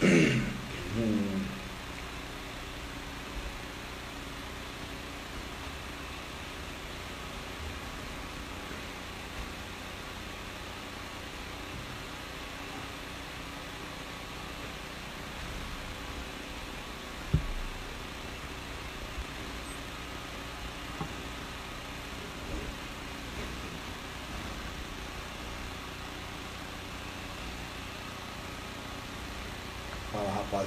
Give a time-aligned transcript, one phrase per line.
[0.00, 1.57] Fala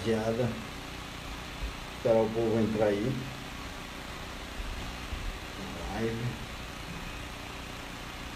[0.02, 0.48] rapaziada.
[1.98, 3.05] Esperar o povo entrar aí.
[5.94, 6.26] Live.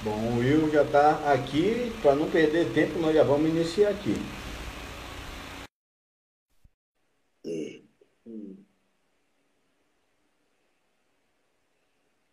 [0.03, 1.91] Bom, o Will já está aqui.
[2.01, 4.13] Para não perder tempo, nós já vamos iniciar aqui.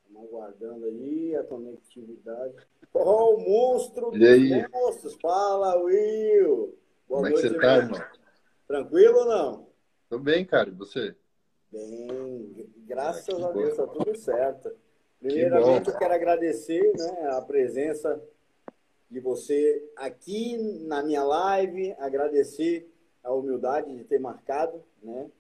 [0.05, 2.55] Estamos aguardando aí a conectividade.
[2.95, 4.62] Oh, o monstro E aí?
[4.62, 5.17] dos monstros.
[5.21, 6.79] Fala, Will.
[7.09, 8.12] Boa Como é que noite, você tá, irmão.
[8.77, 9.67] Tranquilo ou não?
[10.09, 10.71] Tô bem, cara.
[10.71, 11.15] E você?
[11.71, 13.53] Bem, graças Ah, que a bom.
[13.53, 14.73] Deus, tá tudo certo.
[15.20, 15.91] Primeiramente, bom.
[15.91, 18.19] eu quero agradecer né, a presença
[19.11, 20.56] de você aqui
[20.87, 22.91] na minha live, agradecer
[23.23, 25.31] a humildade de ter marcado, né?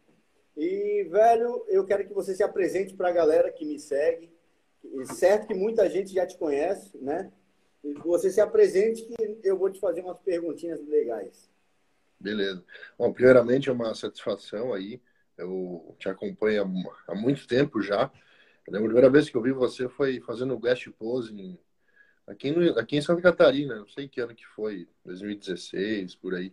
[0.54, 4.30] E, velho, eu quero que você se apresente para a galera que me segue.
[4.84, 7.32] E certo que muita gente já te conhece, né?
[7.82, 11.50] E que você se apresente que eu vou te fazer umas perguntinhas legais.
[12.22, 12.64] Beleza.
[12.96, 15.02] Bom, primeiramente é uma satisfação aí.
[15.36, 18.10] Eu te acompanho há há muito tempo já.
[18.66, 21.58] Eu a primeira vez que eu vi você foi fazendo guest pose em-
[22.26, 23.74] aqui, no- aqui em Santa Catarina.
[23.74, 26.52] Não sei que ano que foi, 2016, por aí.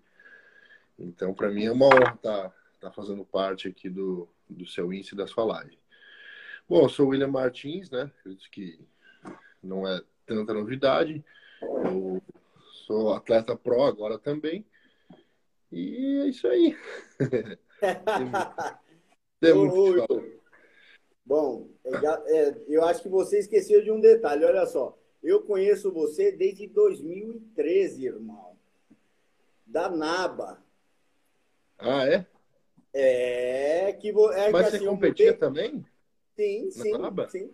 [0.97, 5.15] Então, para mim é uma honra estar tá, fazendo parte aqui do, do seu índice
[5.15, 5.77] da sua live.
[6.67, 8.11] Bom, eu sou o William Martins, né?
[8.19, 8.79] Acredito que
[9.61, 11.23] não é tanta novidade.
[11.61, 12.21] Eu
[12.87, 14.65] sou atleta pro agora também.
[15.71, 16.75] E é isso aí.
[19.39, 20.39] Tem muito que Ô,
[21.25, 24.43] Bom, é, já- é, eu acho que você esqueceu de um detalhe.
[24.45, 28.57] Olha só, eu conheço você desde 2013, irmão.
[29.65, 30.63] Da Naba.
[31.77, 32.25] Ah, é?
[32.93, 35.85] É que, vo- é que Mas assim, você competia mudei- também?
[36.35, 37.29] Sim, sim, Naba?
[37.29, 37.53] sim.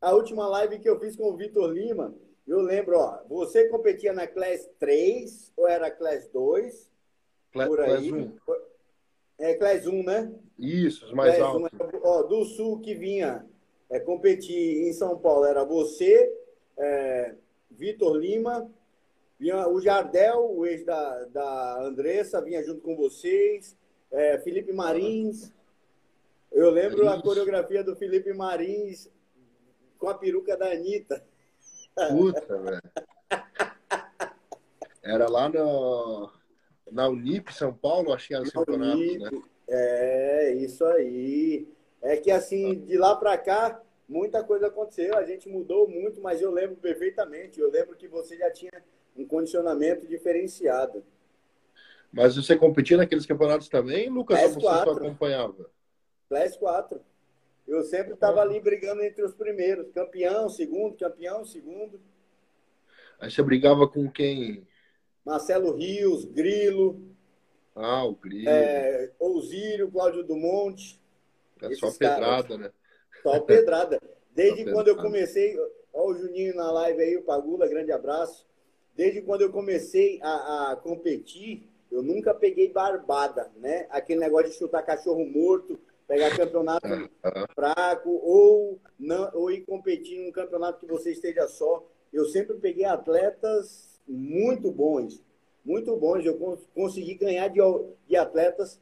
[0.00, 2.14] A última live que eu fiz com o Vitor Lima,
[2.46, 6.90] eu lembro, ó, você competia na Class 3 ou era Class 2?
[7.66, 8.12] Por aí.
[8.12, 8.36] 1.
[9.38, 10.32] É Class 1, né?
[10.58, 11.78] Isso, os mais Class 1 altos.
[11.80, 13.46] era- ó, do Sul que vinha
[13.90, 16.32] é, competir em São Paulo era você,
[16.76, 17.34] é,
[17.70, 18.70] Vitor Lima,
[19.38, 23.76] vinha o Jardel, o ex da, da Andressa, vinha junto com vocês,
[24.10, 25.52] é, Felipe Marins.
[26.50, 29.10] Eu lembro a coreografia do Felipe Marins
[29.98, 31.22] com a peruca da Anitta.
[32.10, 32.82] Puta, velho.
[35.02, 36.30] Era lá no,
[36.90, 39.30] na Unip, São Paulo, acho que era os campeonatos, né?
[39.68, 41.68] É, isso aí.
[42.02, 46.40] É que assim, de lá para cá, muita coisa aconteceu, a gente mudou muito, mas
[46.40, 47.60] eu lembro perfeitamente.
[47.60, 48.72] Eu lembro que você já tinha
[49.16, 51.02] um condicionamento diferenciado.
[52.12, 54.40] Mas você competia naqueles campeonatos também, Lucas?
[54.40, 54.96] Ou você só S4.
[54.96, 55.70] acompanhava?
[56.28, 57.00] Class 4.
[57.66, 59.90] Eu sempre estava ali brigando entre os primeiros.
[59.90, 62.00] Campeão, segundo, campeão, segundo.
[63.18, 64.66] Aí você brigava com quem?
[65.26, 67.02] Marcelo Rios, Grilo,
[67.74, 68.48] Ah, o Grilo.
[68.48, 70.98] é, Ousírio, Cláudio Dumont.
[71.60, 72.16] é só esses caras.
[72.46, 72.70] pedrada, né?
[73.22, 74.00] Só pedrada.
[74.32, 75.02] Desde Só quando eu pedrada.
[75.16, 75.58] comecei,
[75.92, 78.46] ó o Juninho na live aí, o Pagula, grande abraço.
[78.94, 83.86] Desde quando eu comecei a, a competir, eu nunca peguei barbada, né?
[83.90, 86.86] Aquele negócio de chutar cachorro morto, pegar campeonato
[87.54, 91.84] fraco ou não ou ir competir num campeonato que você esteja só.
[92.12, 95.22] Eu sempre peguei atletas muito bons,
[95.64, 96.24] muito bons.
[96.24, 97.60] Eu cons- consegui ganhar de,
[98.08, 98.80] de atletas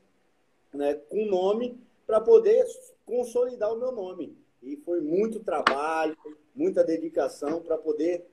[0.72, 2.64] né, com nome para poder
[3.06, 4.36] consolidar o meu nome.
[4.62, 6.16] E foi muito trabalho,
[6.54, 8.24] muita dedicação para poder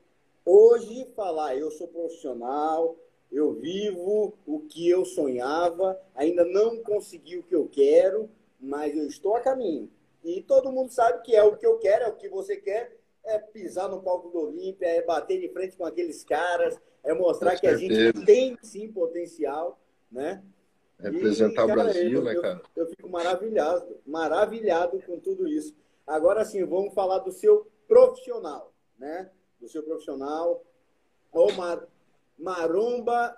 [0.45, 2.95] hoje falar, eu sou profissional,
[3.31, 8.29] eu vivo o que eu sonhava, ainda não consegui o que eu quero,
[8.59, 9.89] mas eu estou a caminho.
[10.23, 12.97] E todo mundo sabe que é o que eu quero, é o que você quer,
[13.23, 17.59] é pisar no palco do Olímpia, é bater de frente com aqueles caras, é mostrar
[17.59, 19.79] que a gente tem sim potencial,
[20.11, 20.43] né?
[20.99, 22.61] representar E, o cara, Brasil, eu, né, eu- cara?
[22.75, 25.75] Eu fico maravilhado, maravilhado com tudo isso.
[26.05, 29.31] Agora sim, vamos falar do seu profissional, né?
[29.59, 30.63] Do seu profissional.
[31.31, 31.87] Ô, Mar-
[32.37, 33.35] Maromba,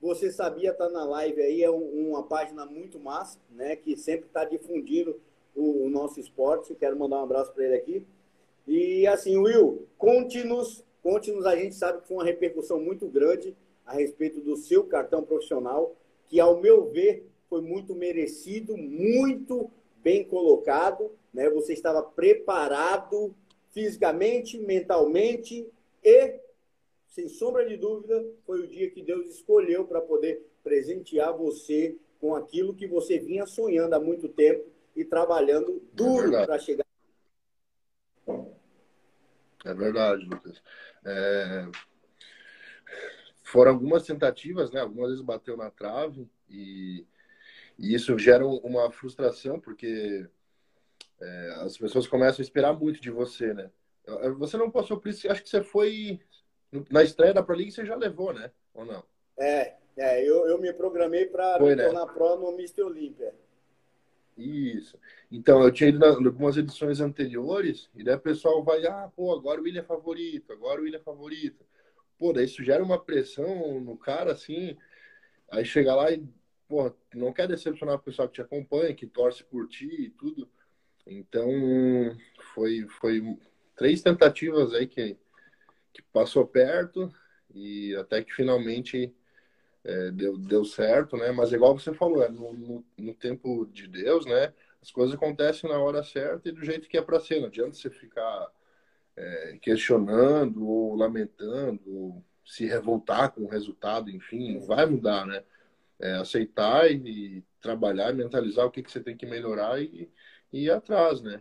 [0.00, 3.76] você sabia estar na live aí, é um- uma página muito massa, né?
[3.76, 5.20] Que sempre está difundindo
[5.54, 6.74] o, o nosso esporte.
[6.74, 8.06] Quero mandar um abraço para ele aqui.
[8.66, 13.92] E assim, Will, conte-nos, conte-nos, a gente sabe que foi uma repercussão muito grande a
[13.92, 15.94] respeito do seu cartão profissional,
[16.28, 19.70] que ao meu ver foi muito merecido, muito
[20.02, 21.50] bem colocado, né?
[21.50, 23.34] Você estava preparado
[23.72, 25.66] fisicamente, mentalmente
[26.02, 26.34] e,
[27.08, 32.34] sem sombra de dúvida, foi o dia que Deus escolheu para poder presentear você com
[32.34, 34.64] aquilo que você vinha sonhando há muito tempo
[34.94, 36.84] e trabalhando duro é para chegar.
[39.64, 40.62] É verdade, Lucas.
[41.04, 41.66] É...
[43.42, 44.80] Foram algumas tentativas, né?
[44.80, 47.06] Algumas vezes bateu na trave e,
[47.78, 50.26] e isso gera uma frustração porque
[51.20, 53.70] é, as pessoas começam a esperar muito de você, né?
[54.38, 56.20] Você não passou por isso, acho que você foi
[56.90, 58.50] na estreia da Pro League, você já levou, né?
[58.74, 59.04] Ou não?
[59.38, 61.84] É, é eu, eu me programei para né?
[61.84, 62.82] tornar pro no Mr.
[62.82, 63.34] Olympia.
[64.36, 64.98] Isso.
[65.30, 69.32] Então, eu tinha ido em algumas edições anteriores, e daí o pessoal vai, ah, pô,
[69.32, 71.64] agora o William é favorito, agora o William é favorito.
[72.18, 74.76] Pô, daí isso gera uma pressão no cara, assim,
[75.50, 76.26] aí chega lá e,
[76.68, 80.48] pô, não quer decepcionar o pessoal que te acompanha, que torce por ti e tudo.
[81.06, 81.50] Então,
[82.54, 83.22] foi, foi
[83.76, 85.16] três tentativas aí que,
[85.92, 87.12] que passou perto
[87.54, 89.14] e até que finalmente
[89.84, 91.32] é, deu, deu certo, né?
[91.32, 94.52] Mas igual você falou, é no, no, no, tempo de Deus, né?
[94.80, 97.40] As coisas acontecem na hora certa e do jeito que é para ser.
[97.40, 98.50] Não adianta você ficar
[99.16, 105.44] é, questionando ou lamentando ou se revoltar com o resultado, enfim, vai mudar, né?
[106.00, 110.10] É, aceitar e, e, trabalhar, mentalizar o que, que você tem que melhorar e,
[110.52, 111.40] e ir atrás, né?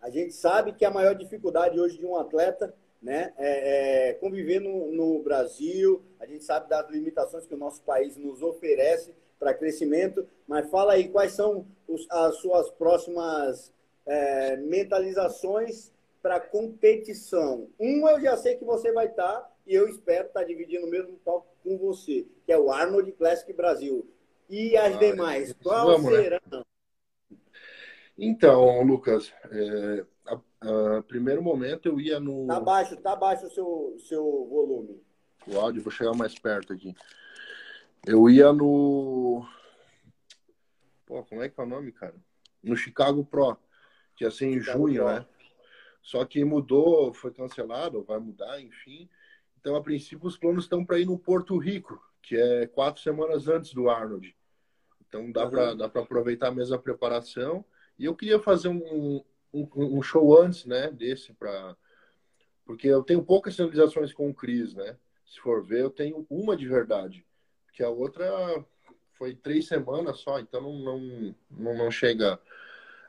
[0.00, 4.60] A gente sabe que a maior dificuldade hoje de um atleta né, é, é conviver
[4.60, 9.54] no, no, Brasil, a gente sabe das limitações que o nosso país nos oferece para
[9.54, 13.72] crescimento, mas fala aí quais são os, as suas próximas
[14.04, 17.68] é, mentalizações para competição.
[17.78, 20.86] Um eu já sei que você vai estar tá, e eu espero estar tá dividindo
[20.86, 24.06] o mesmo palco com você, que é o Arnold Classic Brasil.
[24.48, 26.10] E as ah, demais, qual né?
[26.10, 26.40] serão?
[26.50, 26.62] Né?
[28.18, 32.46] Então, Lucas, é, a, a, primeiro momento eu ia no.
[32.46, 35.02] Tá baixo, tá baixo o seu, seu volume.
[35.46, 36.94] O áudio, vou chegar mais perto aqui.
[38.06, 39.46] Eu ia no.
[41.06, 42.14] Pô, como é que é o nome, cara?
[42.62, 43.56] No Chicago Pro,
[44.14, 45.14] que ia ser em Chicago junho, Pro.
[45.14, 45.26] né?
[46.02, 49.08] Só que mudou, foi cancelado, vai mudar, enfim.
[49.60, 53.48] Então, a princípio, os planos estão para ir no Porto Rico, que é quatro semanas
[53.48, 54.34] antes do Arnold.
[55.06, 55.50] Então, dá uhum.
[55.90, 57.64] para aproveitar a mesma preparação.
[57.98, 61.76] E eu queria fazer um, um, um show antes, né, desse, para
[62.64, 64.94] porque eu tenho poucas sinalizações com o Cris, né?
[65.24, 67.24] Se for ver, eu tenho uma de verdade,
[67.64, 68.26] porque a outra
[69.14, 72.38] foi três semanas só, então não, não, não, não chega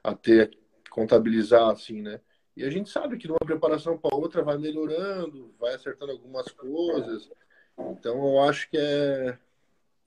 [0.01, 0.57] a ter,
[0.89, 2.21] contabilizar assim, né?
[2.55, 6.49] E a gente sabe que de uma preparação para outra vai melhorando, vai acertando algumas
[6.51, 7.29] coisas.
[7.77, 9.37] Então eu acho que é,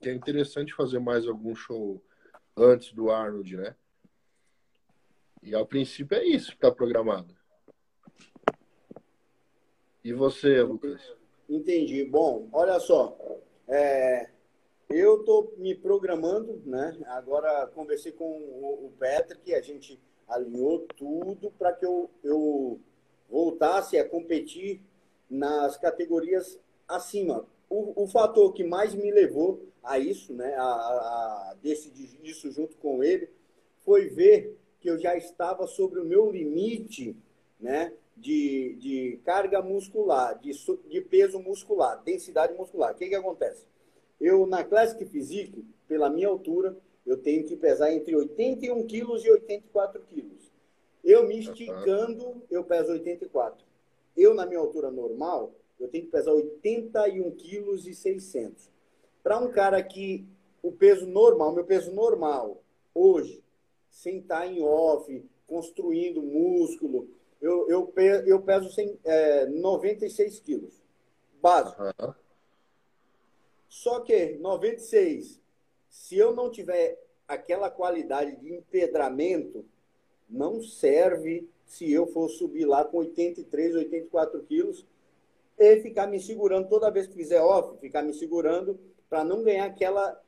[0.01, 2.03] que é interessante fazer mais algum show
[2.57, 3.75] antes do Arnold, né?
[5.43, 7.35] E ao princípio é isso que está programado.
[10.03, 11.01] E você, Lucas?
[11.49, 12.03] Entendi.
[12.05, 13.17] Bom, olha só.
[13.67, 14.29] É,
[14.89, 16.97] eu estou me programando, né?
[17.07, 22.79] Agora conversei com o, o Patrick, a gente alinhou tudo para que eu, eu
[23.29, 24.81] voltasse a competir
[25.29, 27.45] nas categorias acima.
[27.69, 32.77] O, o fator que mais me levou a isso, né, a, a decidir isso junto
[32.77, 33.29] com ele,
[33.83, 37.15] foi ver que eu já estava sobre o meu limite
[37.57, 40.51] né, de, de carga muscular, de,
[40.89, 42.91] de peso muscular, densidade muscular.
[42.91, 43.65] O que, que acontece?
[44.19, 49.31] Eu, na Classic Physique, pela minha altura, eu tenho que pesar entre 81 quilos e
[49.31, 50.51] 84 quilos.
[51.01, 53.65] Eu me esticando, eu peso 84.
[54.17, 58.69] Eu, na minha altura normal, eu tenho que pesar 81 quilos e 600.
[59.23, 60.25] Para um cara que
[60.61, 62.61] o peso normal, meu peso normal,
[62.93, 63.42] hoje,
[63.93, 67.07] sem estar em off, construindo músculo.
[67.39, 67.93] Eu, eu,
[68.25, 70.81] eu peso sem, é, 96 quilos,
[71.39, 71.81] básico.
[71.83, 72.13] Uhum.
[73.69, 75.39] Só que 96,
[75.89, 79.63] se eu não tiver aquela qualidade de empedramento,
[80.27, 84.85] não serve se eu for subir lá com 83, 84 quilos
[85.57, 89.65] e ficar me segurando toda vez que fizer off, ficar me segurando para não ganhar
[89.65, 90.19] aquela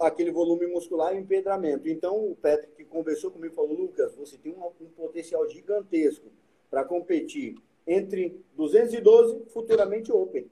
[0.00, 1.88] aquele volume muscular e empedramento.
[1.88, 6.30] Então, o Patrick conversou comigo falou, Lucas, você tem um, um potencial gigantesco
[6.70, 7.56] para competir
[7.86, 10.50] entre 212, futuramente Open.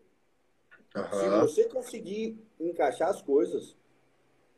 [0.97, 1.19] Uhum.
[1.19, 3.77] Se você conseguir encaixar as coisas,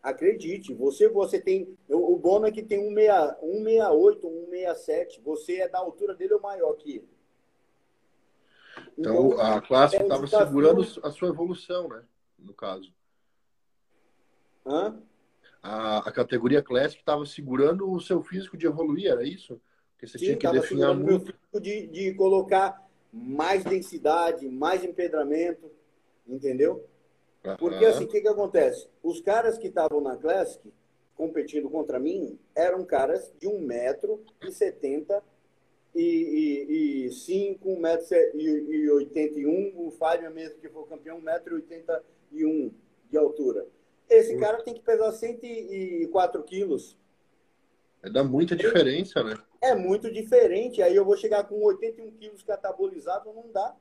[0.03, 6.15] acredite, você você tem o Bono é que tem 168, 167, você é da altura
[6.15, 7.09] dele ou maior que ele.
[8.97, 12.05] Então, então a classe estava é segurando a sua evolução, né?
[12.39, 12.93] No caso.
[14.67, 15.01] Hã?
[15.63, 19.61] a, a categoria Classic estava segurando o seu físico de evoluir, era isso?
[19.93, 21.35] Porque você Sim, tinha que definir muito.
[21.61, 25.71] De, de colocar mais densidade, mais empedramento,
[26.27, 26.87] entendeu?
[27.45, 27.57] Uhum.
[27.57, 28.89] Porque assim, o que, que acontece?
[29.03, 30.73] Os caras que estavam na Classic
[31.15, 35.23] competindo contra mim eram caras de 1,70m
[35.95, 39.75] e, e, 5, 1,81m.
[39.77, 42.73] O Fábio mesmo, que foi campeão, 1,81m
[43.11, 43.67] de altura.
[44.11, 46.99] Esse cara tem que pesar 104 quilos.
[48.13, 49.37] Dá muita diferença, né?
[49.61, 50.83] É muito diferente.
[50.83, 53.77] Aí eu vou chegar com 81 quilos catabolizado, não dá.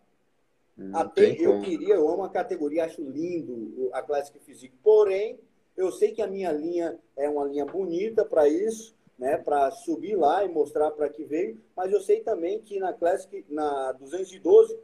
[0.77, 1.63] Não Até eu como.
[1.63, 4.75] queria, eu amo a categoria, acho lindo a Classic Physique.
[4.83, 5.39] Porém,
[5.75, 9.37] eu sei que a minha linha é uma linha bonita para isso, né?
[9.37, 11.59] Para subir lá e mostrar para que veio.
[11.75, 14.77] Mas eu sei também que na Classic, na 212,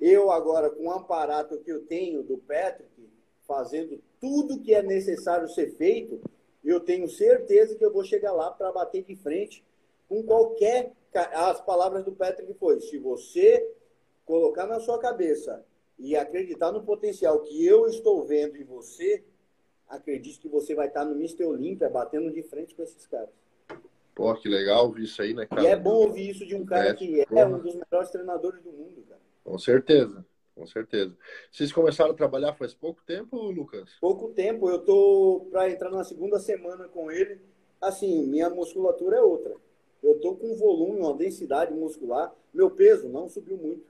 [0.00, 2.90] eu agora com o aparato que eu tenho do Patrick,
[3.46, 6.20] fazendo tudo que é necessário ser feito,
[6.64, 9.64] eu tenho certeza que eu vou chegar lá para bater de frente
[10.08, 10.92] com qualquer.
[11.32, 13.66] As palavras do Patrick foi: se você
[14.24, 15.64] colocar na sua cabeça
[15.98, 19.22] e acreditar no potencial que eu estou vendo em você,
[19.88, 21.44] acredite que você vai estar no Mr.
[21.44, 23.28] Olímpia batendo de frente com esses caras.
[24.14, 25.62] Pô, que legal ouvir isso aí, né, cara?
[25.62, 28.72] E é bom ouvir isso de um cara que é um dos melhores treinadores do
[28.72, 29.20] mundo, cara.
[29.44, 30.24] Com certeza
[30.54, 31.16] com certeza.
[31.50, 33.90] Vocês começaram a trabalhar faz pouco tempo, Lucas?
[34.00, 34.68] Pouco tempo.
[34.70, 37.40] Eu tô para entrar na segunda semana com ele.
[37.80, 39.54] Assim, minha musculatura é outra.
[40.02, 42.32] Eu tô com um volume, uma densidade muscular.
[42.52, 43.84] Meu peso não subiu muito.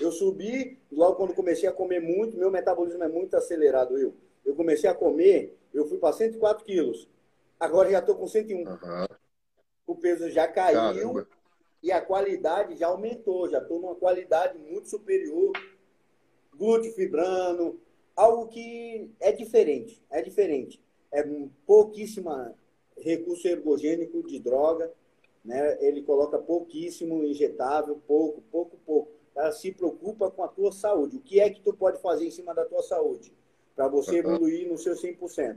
[0.00, 2.36] Eu subi logo quando comecei a comer muito.
[2.36, 3.98] Meu metabolismo é muito acelerado.
[3.98, 7.08] Eu, eu comecei a comer, eu fui para 104 quilos.
[7.60, 8.58] Agora já tô com 101.
[8.60, 9.06] Uhum.
[9.86, 11.28] O peso já caiu Caramba.
[11.82, 13.48] e a qualidade já aumentou.
[13.48, 15.52] Já estou numa qualidade muito superior
[16.58, 17.80] glúteo fibrando,
[18.16, 20.82] algo que é diferente, é diferente.
[21.12, 21.24] É
[21.64, 22.54] pouquíssima
[22.96, 24.92] recurso ergogênico de droga,
[25.44, 25.78] né?
[25.80, 29.10] Ele coloca pouquíssimo injetável, pouco, pouco, pouco.
[29.34, 31.16] Ela se preocupa com a tua saúde.
[31.16, 33.32] O que é que tu pode fazer em cima da tua saúde
[33.76, 35.56] para você evoluir no seu 100%?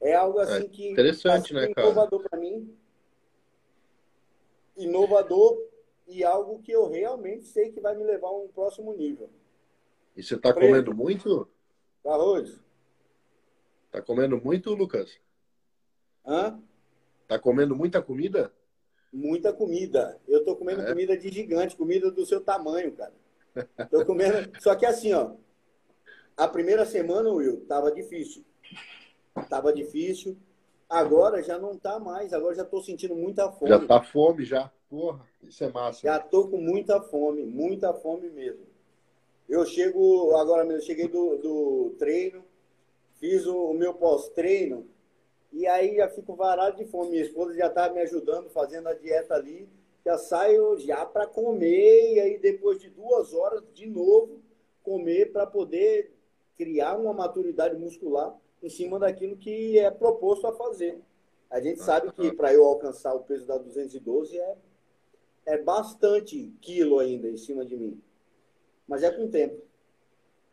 [0.00, 1.86] É algo é assim que interessante, né, cara?
[1.86, 2.76] inovador para mim.
[4.76, 5.62] Inovador
[6.08, 9.30] e algo que eu realmente sei que vai me levar a um próximo nível.
[10.16, 11.48] E você está comendo muito?
[12.04, 12.60] Arroz.
[13.90, 15.18] Tá comendo muito, Lucas?
[16.26, 16.60] Hã?
[17.26, 18.52] Tá comendo muita comida?
[19.12, 20.18] Muita comida.
[20.26, 20.86] Eu tô comendo é?
[20.86, 23.12] comida de gigante, comida do seu tamanho, cara.
[23.90, 24.50] Tô comendo.
[24.60, 25.34] Só que assim, ó.
[26.36, 28.44] A primeira semana, Will, tava difícil.
[29.48, 30.36] Tava difícil.
[30.88, 32.32] Agora já não tá mais.
[32.32, 33.70] Agora já tô sentindo muita fome.
[33.70, 34.70] Já tá fome já.
[34.88, 36.00] Porra, isso é massa.
[36.02, 38.71] Já tô com muita fome, muita fome mesmo.
[39.48, 42.44] Eu chego, agora mesmo, cheguei do, do treino,
[43.18, 44.86] fiz o, o meu pós-treino,
[45.52, 47.10] e aí já fico varado de fome.
[47.10, 49.68] Minha esposa já está me ajudando, fazendo a dieta ali.
[50.04, 54.40] Já saio já para comer, e aí depois de duas horas, de novo,
[54.82, 56.12] comer para poder
[56.56, 60.98] criar uma maturidade muscular em cima daquilo que é proposto a fazer.
[61.50, 64.56] A gente sabe que para eu alcançar o peso da 212 é,
[65.46, 68.02] é bastante quilo ainda em cima de mim
[68.92, 69.58] mas é com o tempo.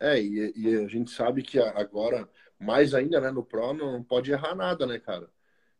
[0.00, 2.26] É, e, e, a gente sabe que agora,
[2.58, 5.28] mais ainda, né, no Pro, não pode errar nada, né, cara?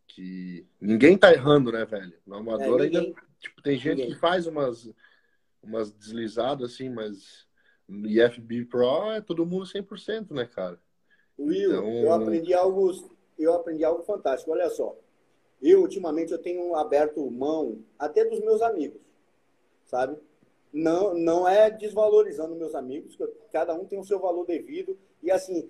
[0.06, 2.12] Que ninguém tá errando, né, velho?
[2.26, 4.12] No amador é, ninguém, ainda, tipo, tem gente ninguém.
[4.12, 4.92] que faz umas,
[5.62, 7.46] umas deslizadas, assim, mas
[7.88, 10.78] no IFB Pro é todo mundo 100%, né, cara?
[11.38, 11.90] Will, então...
[11.90, 12.92] eu aprendi algo,
[13.38, 14.94] eu aprendi algo fantástico, olha só.
[15.62, 19.00] Eu, ultimamente, eu tenho aberto mão até dos meus amigos,
[19.86, 20.20] sabe?
[20.72, 23.18] Não, não é desvalorizando meus amigos,
[23.52, 24.96] cada um tem o seu valor devido.
[25.22, 25.68] E assim,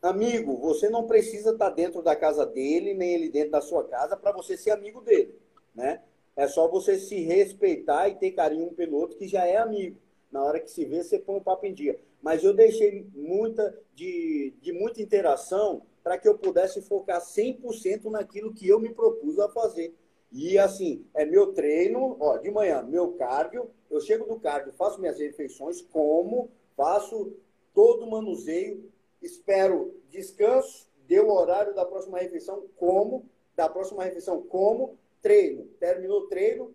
[0.00, 4.16] amigo, você não precisa estar dentro da casa dele, nem ele dentro da sua casa,
[4.16, 5.34] para você ser amigo dele.
[5.74, 6.00] Né?
[6.36, 9.96] É só você se respeitar e ter carinho um pelo outro, que já é amigo.
[10.30, 11.98] Na hora que se vê, você põe o papo em dia.
[12.22, 18.52] Mas eu deixei muita de, de muita interação para que eu pudesse focar 100% naquilo
[18.52, 19.94] que eu me propus a fazer.
[20.32, 25.00] E assim, é meu treino, ó, de manhã, meu cardio, eu chego do cardio, faço
[25.00, 27.32] minhas refeições, como, faço
[27.72, 28.90] todo o manuseio,
[29.22, 35.64] espero descanso, deu o horário da próxima refeição, como, da próxima refeição, como, treino.
[35.78, 36.74] Terminou o treino,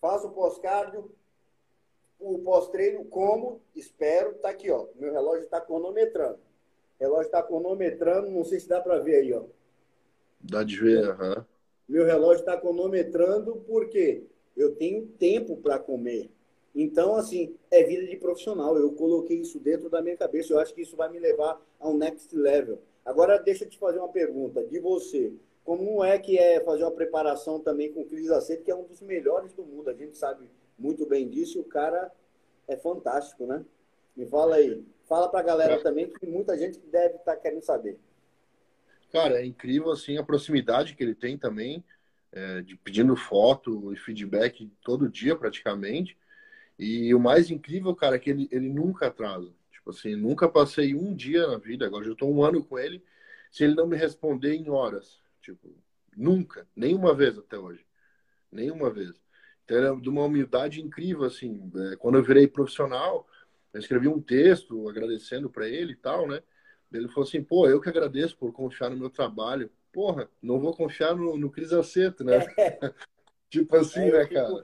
[0.00, 1.10] faço o pós-cardio,
[2.18, 4.86] o pós-treino, como, espero, tá aqui, ó.
[4.94, 6.38] Meu relógio está cronometrando.
[6.98, 9.44] O relógio está cronometrando, não sei se dá para ver aí, ó.
[10.40, 11.36] Dá de ver, aham.
[11.38, 11.44] Uhum.
[11.90, 14.22] Meu relógio está cronometrando porque
[14.56, 16.30] eu tenho tempo para comer.
[16.72, 18.76] Então, assim, é vida de profissional.
[18.76, 20.52] Eu coloquei isso dentro da minha cabeça.
[20.52, 22.78] Eu acho que isso vai me levar ao next level.
[23.04, 24.62] Agora, deixa eu te fazer uma pergunta.
[24.62, 25.32] De você,
[25.64, 29.00] como é que é fazer uma preparação também com Cris Aceto, que é um dos
[29.00, 29.90] melhores do mundo.
[29.90, 32.12] A gente sabe muito bem disso o cara
[32.68, 33.64] é fantástico, né?
[34.14, 34.84] Me fala aí.
[35.06, 35.78] Fala para a galera é.
[35.78, 37.98] também que muita gente deve estar tá querendo saber.
[39.12, 41.84] Cara, é incrível assim a proximidade que ele tem também,
[42.32, 46.16] é, de pedindo foto e feedback todo dia praticamente.
[46.78, 49.52] E o mais incrível, cara, é que ele, ele nunca atrasa.
[49.72, 53.02] Tipo assim, nunca passei um dia na vida, agora já estou um ano com ele,
[53.50, 55.20] se ele não me responder em horas.
[55.42, 55.74] Tipo,
[56.16, 57.84] nunca, nenhuma vez até hoje.
[58.50, 59.12] Nenhuma vez.
[59.64, 61.70] Então, ele é de uma humildade incrível, assim.
[61.92, 63.26] É, quando eu virei profissional,
[63.72, 66.42] eu escrevi um texto agradecendo para ele e tal, né?
[66.92, 69.70] Ele falou assim, pô, eu que agradeço por confiar no meu trabalho.
[69.92, 72.46] Porra, não vou confiar no, no Cris Aceto, né?
[72.56, 72.78] É.
[73.48, 74.62] tipo assim, é, né, cara?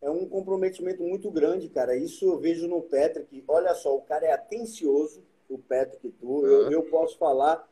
[0.00, 1.96] É um comprometimento muito grande, cara.
[1.96, 3.42] Isso eu vejo no Patrick.
[3.48, 6.46] Olha só, o cara é atencioso, o Patrick tu.
[6.46, 7.66] Eu, eu posso falar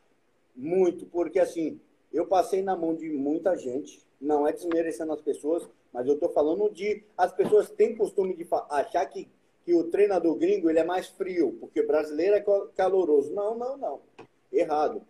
[0.56, 1.78] muito, porque assim,
[2.12, 6.30] eu passei na mão de muita gente, não é desmerecendo as pessoas, mas eu estou
[6.30, 7.04] falando de.
[7.16, 9.28] As pessoas têm costume de achar que,
[9.64, 13.32] que o treinador gringo ele é mais frio, porque brasileiro é caloroso.
[13.32, 14.00] Não, não, não.
[14.52, 15.02] Errado.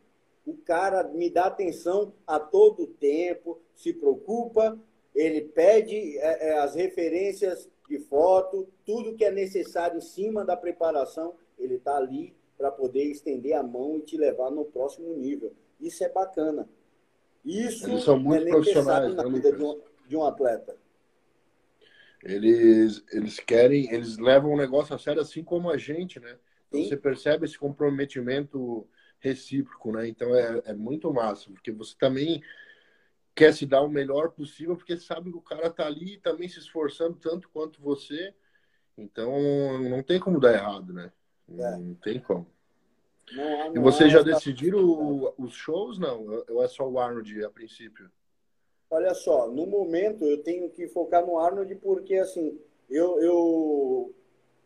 [0.46, 4.78] O cara me dá atenção a todo tempo, se preocupa,
[5.14, 10.56] ele pede é, é, as referências de foto, tudo que é necessário em cima da
[10.56, 15.52] preparação, ele está ali para poder estender a mão e te levar no próximo nível.
[15.80, 16.68] Isso é bacana.
[17.44, 20.76] Isso é profissionais na né, vida de um, de um atleta.
[22.22, 26.38] Eles, eles querem, eles levam o negócio a sério assim como a gente, né?
[26.68, 28.88] Então, você percebe esse comprometimento
[29.18, 30.08] recíproco, né?
[30.08, 32.42] Então é, é muito massa, porque você também
[33.34, 36.58] quer se dar o melhor possível, porque sabe que o cara tá ali também se
[36.58, 38.34] esforçando tanto quanto você.
[38.96, 39.32] Então
[39.80, 41.12] não tem como dar errado, né?
[41.48, 41.76] É.
[41.76, 42.46] Não tem como.
[43.32, 46.44] Não, não e vocês já decidiram os shows, não?
[46.48, 48.10] Ou é só o Arnold a princípio?
[48.92, 54.14] Olha só, no momento eu tenho que focar no Arnold porque, assim, eu, eu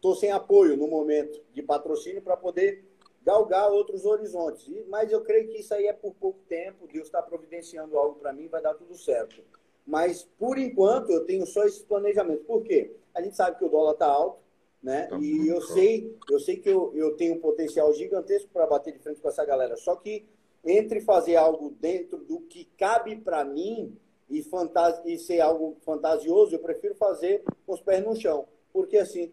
[0.00, 2.84] tô sem apoio no momento de patrocínio para poder
[3.22, 4.68] galgar outros horizontes.
[4.88, 8.32] Mas eu creio que isso aí é por pouco tempo, Deus está providenciando algo para
[8.32, 9.40] mim, vai dar tudo certo.
[9.86, 12.44] Mas, por enquanto, eu tenho só esses planejamentos.
[12.44, 12.96] Por quê?
[13.14, 14.40] A gente sabe que o dólar está alto,
[14.82, 15.06] né?
[15.06, 18.92] Tá e eu sei, eu sei que eu, eu tenho um potencial gigantesco para bater
[18.92, 19.76] de frente com essa galera.
[19.76, 20.26] Só que
[20.64, 23.96] entre fazer algo dentro do que cabe para mim
[24.28, 28.46] e, fantas e ser algo fantasioso, eu prefiro fazer com os pés no chão.
[28.72, 29.32] Porque assim,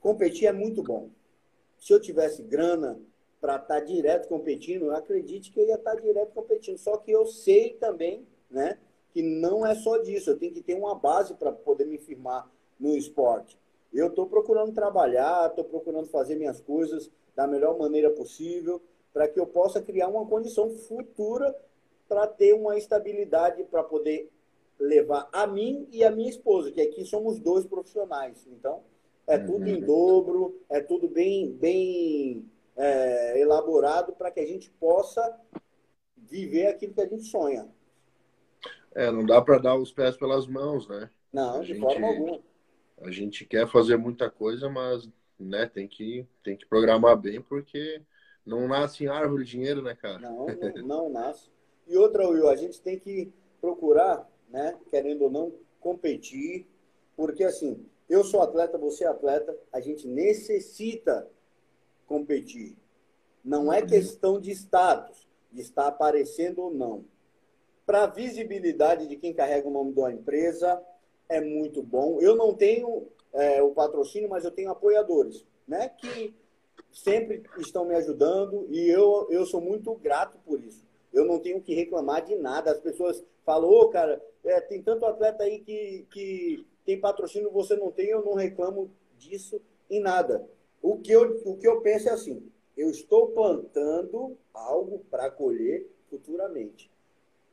[0.00, 1.10] competir é muito bom.
[1.78, 2.98] Se eu tivesse grana
[3.40, 6.78] para estar tá direto competindo, acredite que eu ia estar tá direto competindo.
[6.78, 8.78] Só que eu sei também, né,
[9.10, 10.30] que não é só disso.
[10.30, 13.58] Eu tenho que ter uma base para poder me firmar no esporte.
[13.92, 18.80] Eu estou procurando trabalhar, estou procurando fazer minhas coisas da melhor maneira possível,
[19.12, 21.54] para que eu possa criar uma condição futura
[22.08, 24.30] para ter uma estabilidade para poder
[24.78, 28.46] levar a mim e a minha esposa, que aqui somos dois profissionais.
[28.46, 28.82] Então,
[29.26, 29.46] é uhum.
[29.46, 32.44] tudo em dobro, é tudo bem, bem
[32.76, 35.40] é, elaborado para que a gente possa
[36.16, 37.68] viver aquilo que a gente sonha.
[38.94, 41.10] É, não dá para dar os pés pelas mãos, né?
[41.32, 41.80] Não, a de gente...
[41.80, 42.40] forma alguma
[43.02, 48.00] a gente quer fazer muita coisa, mas né, tem que tem que programar bem porque
[48.44, 50.18] não nasce em árvore dinheiro, né, cara?
[50.18, 51.50] Não, não, não nasce.
[51.86, 56.66] E outra, Will, a gente tem que procurar, né, querendo ou não, competir,
[57.16, 61.28] porque assim, eu sou atleta, você é atleta, a gente necessita
[62.06, 62.76] competir.
[63.44, 67.04] Não é questão de status, de estar aparecendo ou não.
[67.84, 70.82] Para a visibilidade de quem carrega o nome de uma empresa,
[71.28, 72.20] é muito bom.
[72.20, 75.88] Eu não tenho é, o patrocínio, mas eu tenho apoiadores, né?
[75.88, 76.34] Que
[76.92, 80.85] sempre estão me ajudando e eu, eu sou muito grato por isso.
[81.16, 82.70] Eu não tenho que reclamar de nada.
[82.70, 87.50] As pessoas falam, ô, oh, cara, é, tem tanto atleta aí que, que tem patrocínio,
[87.50, 90.46] você não tem, eu não reclamo disso em nada.
[90.82, 95.90] O que eu, o que eu penso é assim, eu estou plantando algo para colher
[96.10, 96.90] futuramente.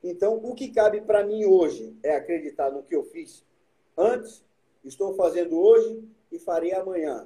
[0.04, 3.46] Então, o que cabe para mim hoje é acreditar no que eu fiz
[3.98, 4.44] antes,
[4.84, 7.26] estou fazendo hoje e farei amanhã.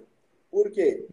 [0.51, 1.07] Por quê?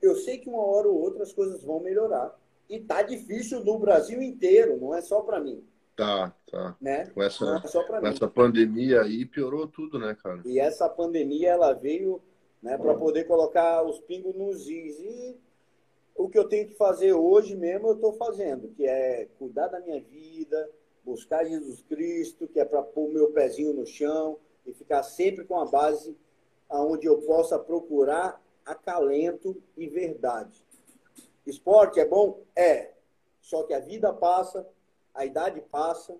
[0.00, 2.34] Eu sei que uma hora ou outra as coisas vão melhorar.
[2.70, 5.62] E tá difícil no Brasil inteiro, não é só para mim.
[5.96, 6.76] Tá, tá.
[6.80, 7.06] Né?
[7.06, 10.40] Com essa, é com essa pandemia aí piorou tudo, né, cara?
[10.46, 12.22] E essa pandemia ela veio
[12.62, 15.00] né, para poder colocar os pingos nos is.
[15.00, 15.36] E
[16.14, 19.80] o que eu tenho que fazer hoje mesmo eu estou fazendo, que é cuidar da
[19.80, 20.70] minha vida,
[21.04, 25.44] buscar Jesus Cristo, que é para pôr o meu pezinho no chão, e ficar sempre
[25.44, 26.16] com a base
[26.68, 30.64] aonde eu possa procurar acalento e verdade.
[31.50, 32.40] Esporte é bom?
[32.56, 32.92] É.
[33.40, 34.66] Só que a vida passa,
[35.14, 36.16] a idade passa,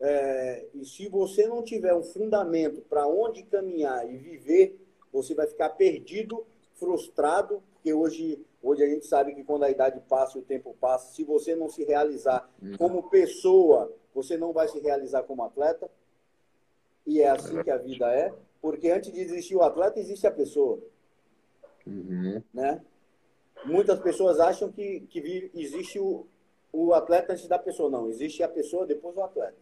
[0.00, 4.80] é, e se você não tiver um fundamento para onde caminhar e viver,
[5.12, 10.00] você vai ficar perdido, frustrado, porque hoje, hoje a gente sabe que quando a idade
[10.08, 12.76] passa, o tempo passa, se você não se realizar uhum.
[12.76, 15.88] como pessoa, você não vai se realizar como atleta.
[17.06, 20.32] E é assim que a vida é, porque antes de existir o atleta, existe a
[20.32, 20.80] pessoa.
[21.86, 22.42] Uhum.
[22.52, 22.80] Né?
[23.64, 26.26] Muitas pessoas acham que, que existe o,
[26.72, 27.90] o atleta antes da pessoa.
[27.90, 29.56] Não, existe a pessoa depois do atleta.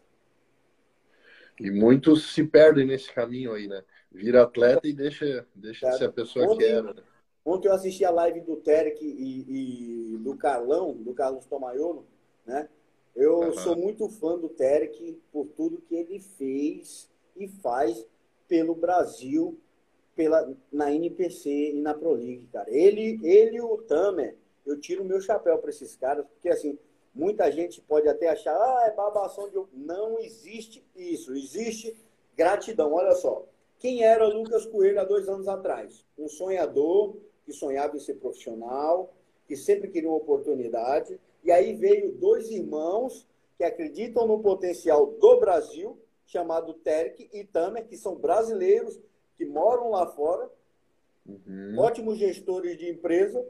[1.58, 3.84] E muitos se perdem nesse caminho aí, né?
[4.10, 6.94] Vira atleta e deixa, deixa de ser a pessoa ontem, que era.
[6.94, 7.02] Né?
[7.44, 12.06] Ontem eu assisti a live do Terek e, e do Carlão, do Carlos Tomaiolo,
[12.46, 12.68] né?
[13.14, 13.52] Eu uhum.
[13.52, 18.06] sou muito fã do Terek por tudo que ele fez e faz
[18.48, 19.60] pelo Brasil,
[20.20, 22.68] pela, na NPC e na Pro League, cara.
[22.70, 26.78] Ele, ele e o Tamer, eu tiro o meu chapéu para esses caras, porque assim,
[27.14, 29.60] Muita gente pode até achar, ah, é babação de.
[29.72, 31.34] Não existe isso.
[31.34, 31.96] Existe
[32.36, 32.92] gratidão.
[32.92, 33.46] Olha só.
[33.78, 36.04] Quem era Lucas Coelho há dois anos atrás?
[36.16, 39.12] Um sonhador que sonhava em ser profissional,
[39.46, 41.18] que sempre queria uma oportunidade.
[41.42, 47.86] E aí veio dois irmãos que acreditam no potencial do Brasil, chamado Terek e Tamer,
[47.86, 49.00] que são brasileiros,
[49.40, 50.50] que moram lá fora,
[51.26, 51.78] uhum.
[51.78, 53.42] ótimos gestores de empresa,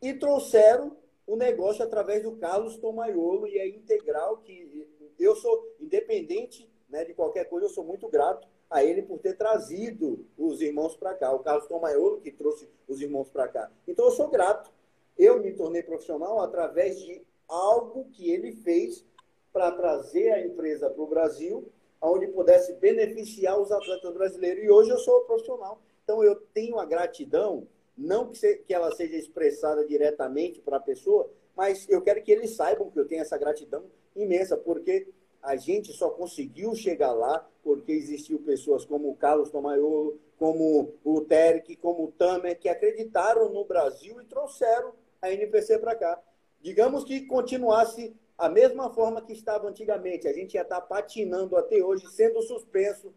[0.00, 4.86] e trouxeram o negócio através do Carlos Tomaiolo e é integral que
[5.18, 9.36] eu sou independente né, de qualquer coisa, eu sou muito grato a ele por ter
[9.36, 11.32] trazido os irmãos para cá.
[11.32, 13.68] O Carlos Tomaiolo que trouxe os irmãos para cá.
[13.88, 14.70] Então eu sou grato.
[15.18, 19.04] Eu me tornei profissional através de algo que ele fez
[19.52, 21.68] para trazer a empresa para o Brasil,
[22.10, 24.62] onde pudesse beneficiar os atletas brasileiros.
[24.62, 25.80] E hoje eu sou profissional.
[26.04, 30.80] Então eu tenho a gratidão não que, se, que ela seja expressada diretamente para a
[30.80, 33.84] pessoa, mas eu quero que eles saibam que eu tenho essa gratidão
[34.16, 35.08] imensa, porque
[35.40, 41.20] a gente só conseguiu chegar lá porque existiu pessoas como o Carlos Tomaiolo, como o
[41.20, 46.20] Terek, como o Tamer, que acreditaram no Brasil e trouxeram a NPC para cá.
[46.60, 51.56] Digamos que continuasse a mesma forma que estava antigamente, a gente ia estar tá patinando
[51.56, 53.12] até hoje, sendo suspenso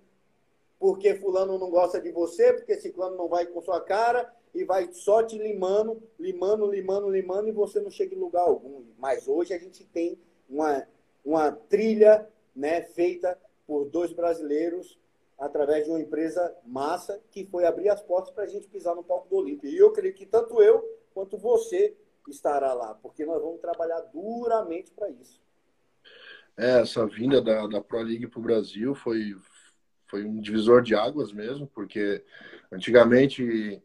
[0.80, 4.92] porque fulano não gosta de você, porque ciclano não vai com sua cara, e vai
[4.92, 8.84] só te limando, limando, limando, limando, e você não chega em lugar algum.
[8.98, 10.88] Mas hoje a gente tem uma,
[11.24, 14.98] uma trilha né, feita por dois brasileiros
[15.38, 19.04] através de uma empresa massa que foi abrir as portas para a gente pisar no
[19.04, 19.70] palco do Olímpio.
[19.70, 21.96] E eu creio que tanto eu quanto você
[22.32, 25.42] estará lá, porque nós vamos trabalhar duramente para isso.
[26.56, 29.36] É, essa vinda da, da Pro League para o Brasil foi,
[30.08, 32.24] foi um divisor de águas mesmo, porque
[32.72, 33.82] antigamente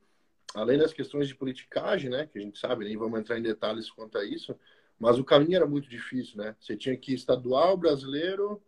[0.54, 3.90] além das questões de politicagem, né, que a gente sabe, nem vamos entrar em detalhes
[3.90, 4.54] quanto a isso,
[4.98, 6.54] mas o caminho era muito difícil, né?
[6.60, 8.62] Você tinha que estadual, brasileiro,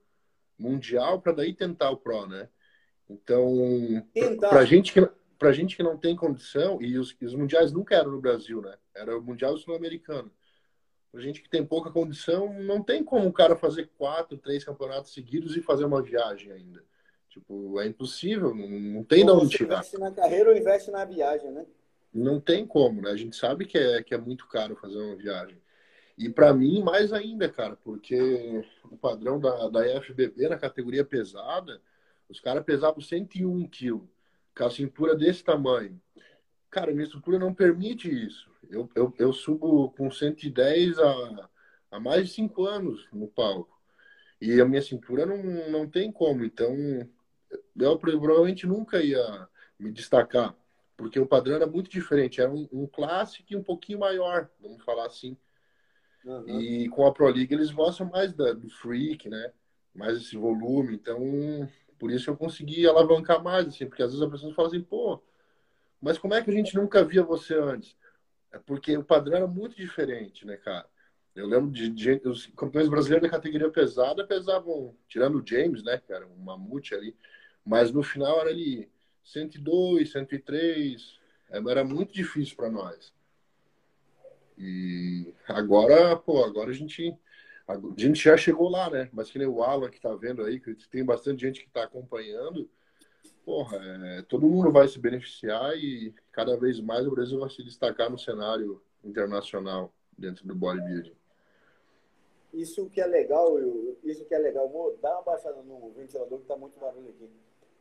[0.58, 2.48] mundial, para daí tentar o pro, né?
[3.08, 4.04] Então,
[4.40, 5.08] para gente que
[5.44, 8.78] pra gente que não tem condição, e os, os mundiais nunca eram no Brasil, né?
[8.94, 10.32] Era o mundial sul-americano.
[11.12, 15.12] Pra gente que tem pouca condição, não tem como o cara fazer quatro, três campeonatos
[15.12, 16.82] seguidos e fazer uma viagem ainda.
[17.28, 19.80] Tipo, é impossível, não, não tem ou de onde tirar.
[19.80, 21.66] Investe na carreira ou investe na viagem, né?
[22.10, 23.10] Não tem como, né?
[23.10, 25.60] A gente sabe que é, que é muito caro fazer uma viagem.
[26.16, 31.82] E para mim, mais ainda, cara, porque o padrão da, da FBB na categoria pesada,
[32.30, 34.13] os caras pesavam 101 quilos,
[34.56, 36.00] com a cintura desse tamanho.
[36.70, 38.50] Cara, minha estrutura não permite isso.
[38.70, 41.50] Eu, eu, eu subo com 110 a,
[41.92, 43.80] a mais de 5 anos no palco.
[44.40, 46.44] E a minha cintura não, não tem como.
[46.44, 46.74] Então,
[47.78, 50.56] eu provavelmente nunca ia me destacar,
[50.96, 52.40] porque o padrão era muito diferente.
[52.40, 55.36] Era um, um clássico e um pouquinho maior, vamos falar assim.
[56.24, 56.60] Uhum.
[56.60, 59.52] E com a Pro League eles gostam mais da, do freak, né?
[59.94, 60.94] Mais esse volume.
[60.94, 64.80] Então, por isso eu consegui alavancar mais, assim, porque às vezes a pessoa fala assim,
[64.80, 65.20] pô,
[66.00, 67.96] mas como é que a gente nunca via você antes?
[68.52, 70.86] É porque o padrão era muito diferente, né, cara?
[71.34, 76.00] Eu lembro de, de os campeões brasileiros da categoria pesada pesavam, tirando o James, né,
[76.06, 77.16] cara, um mamute ali,
[77.64, 78.88] mas no final era ali
[79.24, 81.18] 102, 103.
[81.50, 83.12] É, era muito difícil para nós.
[84.56, 87.16] E agora, pô, agora a gente
[87.66, 89.08] a gente já chegou lá, né?
[89.12, 91.84] Mas que nem o Alan que tá vendo aí, que tem bastante gente que tá
[91.84, 92.68] acompanhando.
[93.44, 97.62] Porra, é, todo mundo vai se beneficiar e cada vez mais o Brasil vai se
[97.62, 101.14] destacar no cenário internacional dentro do bodybuilding.
[102.52, 103.58] Isso que é legal,
[104.02, 104.68] isso que é legal.
[104.68, 107.28] Vou dar uma baixada no ventilador que tá muito barulho aqui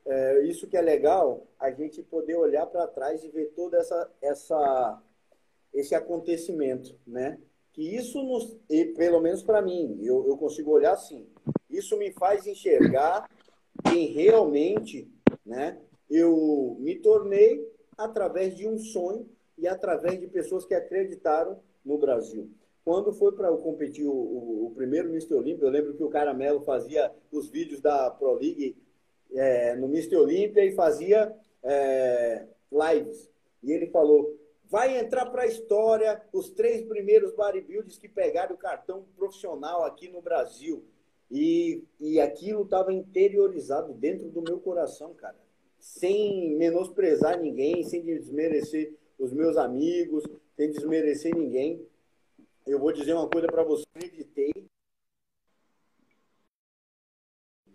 [0.05, 4.11] é, isso que é legal, a gente poder olhar para trás e ver todo essa,
[4.21, 5.01] essa,
[5.73, 7.39] esse acontecimento, né?
[7.73, 11.27] Que isso, nos, e pelo menos para mim, eu, eu consigo olhar assim,
[11.69, 13.27] isso me faz enxergar
[13.83, 15.12] quem realmente
[15.45, 21.97] né, eu me tornei através de um sonho e através de pessoas que acreditaram no
[21.97, 22.49] Brasil.
[22.86, 25.33] Quando foi para eu competir o, o, o, primeiro Mr.
[25.36, 28.75] Olímpia, eu lembro que o Caramelo fazia os vídeos da Pro League
[29.31, 30.17] é, no Mr.
[30.17, 31.33] Olímpia e fazia
[31.63, 33.29] é, lives.
[33.63, 34.38] E ele falou:
[34.73, 40.09] vai entrar para a história os três primeiros bodybuilders que pegaram o cartão profissional aqui
[40.09, 40.83] no Brasil.
[41.29, 45.38] E, e aquilo estava interiorizado dentro do meu coração, cara.
[45.77, 50.23] Sem menosprezar ninguém, sem desmerecer os meus amigos,
[50.57, 51.88] sem desmerecer ninguém.
[52.65, 53.86] Eu vou dizer uma coisa para você.
[53.93, 54.51] Acreditei.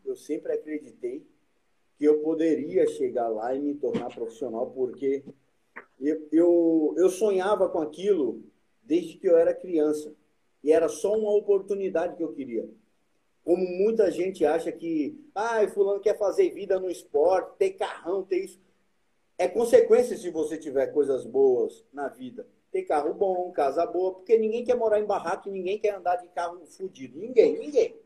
[0.04, 1.24] Eu sempre acreditei
[1.96, 5.22] que eu poderia chegar lá e me tornar profissional, porque
[6.00, 8.42] eu, eu, eu sonhava com aquilo
[8.82, 10.14] desde que eu era criança.
[10.62, 12.68] E era só uma oportunidade que eu queria.
[13.44, 18.44] Como muita gente acha que, ah, fulano quer fazer vida no esporte, ter carrão, ter
[18.44, 18.61] isso.
[19.38, 22.46] É consequência se você tiver coisas boas na vida.
[22.72, 26.28] Ter carro bom, casa boa, porque ninguém quer morar em barraco, ninguém quer andar de
[26.28, 27.18] carro fudido.
[27.18, 27.96] Ninguém, ninguém.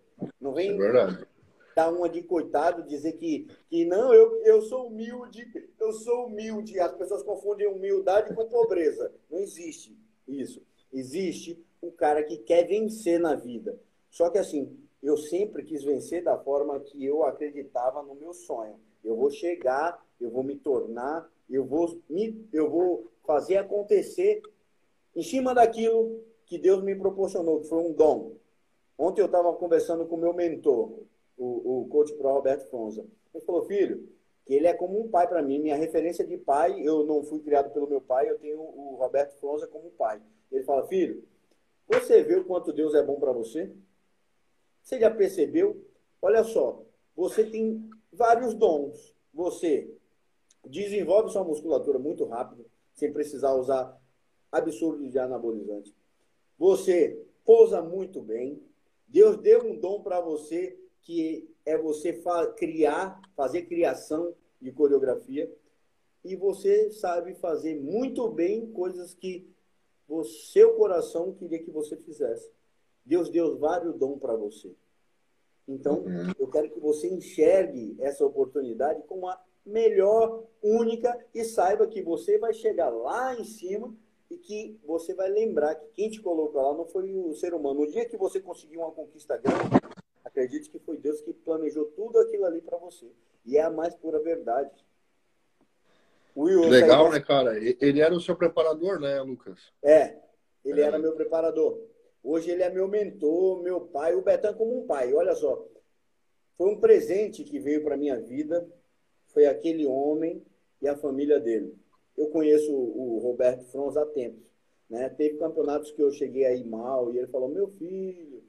[0.40, 1.26] Não vem, é verdade
[1.74, 5.46] dar uma de coitado, dizer que, que não, eu, eu sou humilde,
[5.80, 6.78] eu sou humilde.
[6.80, 9.12] As pessoas confundem humildade com pobreza.
[9.30, 10.62] Não existe isso.
[10.92, 13.78] Existe o cara que quer vencer na vida.
[14.10, 18.78] Só que assim, eu sempre quis vencer da forma que eu acreditava no meu sonho.
[19.02, 24.42] Eu vou chegar, eu vou me tornar, eu vou, me, eu vou fazer acontecer
[25.14, 28.36] em cima daquilo que Deus me proporcionou, que foi um dom.
[28.96, 31.00] Ontem eu estava conversando com meu mentor,
[31.36, 33.04] o, o coach pro Roberto Fonza.
[33.34, 34.08] Ele falou, filho,
[34.44, 35.58] que ele é como um pai para mim.
[35.58, 39.38] Minha referência de pai, eu não fui criado pelo meu pai, eu tenho o Roberto
[39.38, 40.20] Fonza como pai.
[40.50, 41.24] Ele fala, filho,
[41.88, 43.70] você vê o quanto Deus é bom para você?
[44.82, 45.84] Você já percebeu?
[46.20, 46.82] Olha só,
[47.14, 49.14] você tem vários dons.
[49.32, 49.90] Você
[50.66, 52.64] desenvolve sua musculatura muito rápido,
[52.94, 54.00] sem precisar usar
[54.50, 55.94] absurdos de anabolizante.
[56.58, 58.62] Você pousa muito bem.
[59.08, 65.52] Deus deu um dom para você que é você fa criar, fazer criação de coreografia,
[66.24, 69.50] e você sabe fazer muito bem coisas que
[70.08, 72.50] o seu coração queria que você fizesse.
[73.04, 74.72] Deus deu vários dons para você.
[75.66, 76.32] Então, uhum.
[76.38, 82.38] eu quero que você enxergue essa oportunidade como a melhor, única, e saiba que você
[82.38, 83.94] vai chegar lá em cima
[84.30, 87.80] e que você vai lembrar que quem te colocou lá não foi o ser humano.
[87.80, 89.81] No dia que você conseguir uma conquista grande,
[90.32, 93.06] Acredite que foi Deus que planejou tudo aquilo ali para você.
[93.44, 94.70] E é a mais pura verdade.
[96.34, 97.58] Will, Legal, né, cara?
[97.58, 99.70] Ele era o seu preparador, né, Lucas?
[99.82, 100.16] É,
[100.64, 100.84] ele é.
[100.84, 101.78] era meu preparador.
[102.24, 105.12] Hoje ele é meu mentor, meu pai, o Betão como um pai.
[105.12, 105.66] Olha só,
[106.56, 108.66] foi um presente que veio para minha vida.
[109.26, 110.42] Foi aquele homem
[110.80, 111.76] e a família dele.
[112.16, 114.50] Eu conheço o Roberto Fronz há tempos.
[114.88, 115.10] Né?
[115.10, 118.42] Teve campeonatos que eu cheguei aí mal e ele falou: Meu filho,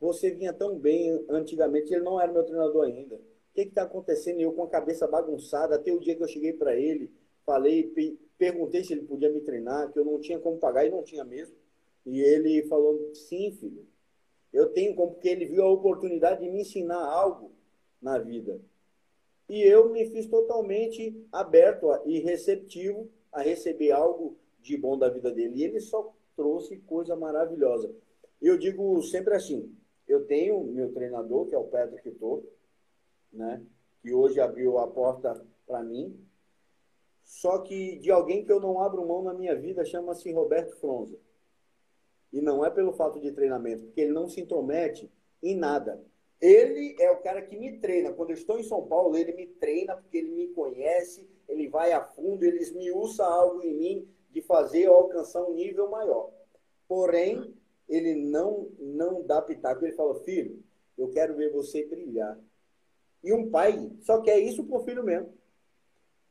[0.00, 3.16] você vinha tão bem antigamente, ele não era meu treinador ainda.
[3.16, 3.20] O
[3.54, 4.40] que está acontecendo?
[4.40, 7.10] Eu com a cabeça bagunçada, até o dia que eu cheguei para ele,
[7.44, 7.92] falei,
[8.38, 11.24] perguntei se ele podia me treinar, que eu não tinha como pagar e não tinha
[11.24, 11.54] mesmo.
[12.06, 13.86] E ele falou: sim, filho,
[14.52, 17.52] eu tenho como, porque ele viu a oportunidade de me ensinar algo
[18.00, 18.60] na vida.
[19.48, 25.30] E eu me fiz totalmente aberto e receptivo a receber algo de bom da vida
[25.30, 25.56] dele.
[25.56, 27.92] E ele só trouxe coisa maravilhosa.
[28.40, 29.74] Eu digo sempre assim:
[30.10, 32.42] eu tenho meu treinador, que é o Pedro Quitor,
[33.32, 33.64] né?
[34.02, 36.18] que hoje abriu a porta para mim.
[37.22, 41.16] Só que de alguém que eu não abro mão na minha vida chama-se Roberto Fronza.
[42.32, 45.10] E não é pelo fato de treinamento, porque ele não se intromete
[45.42, 46.02] em nada.
[46.40, 48.12] Ele é o cara que me treina.
[48.12, 51.92] Quando eu estou em São Paulo, ele me treina porque ele me conhece, ele vai
[51.92, 56.32] a fundo, ele esmiuça algo em mim de fazer eu alcançar um nível maior.
[56.88, 57.54] Porém,
[57.90, 59.84] ele não, não dá pitaco.
[59.84, 60.62] Ele fala, filho,
[60.96, 62.38] eu quero ver você brilhar.
[63.22, 65.34] E um pai só quer isso pro filho mesmo.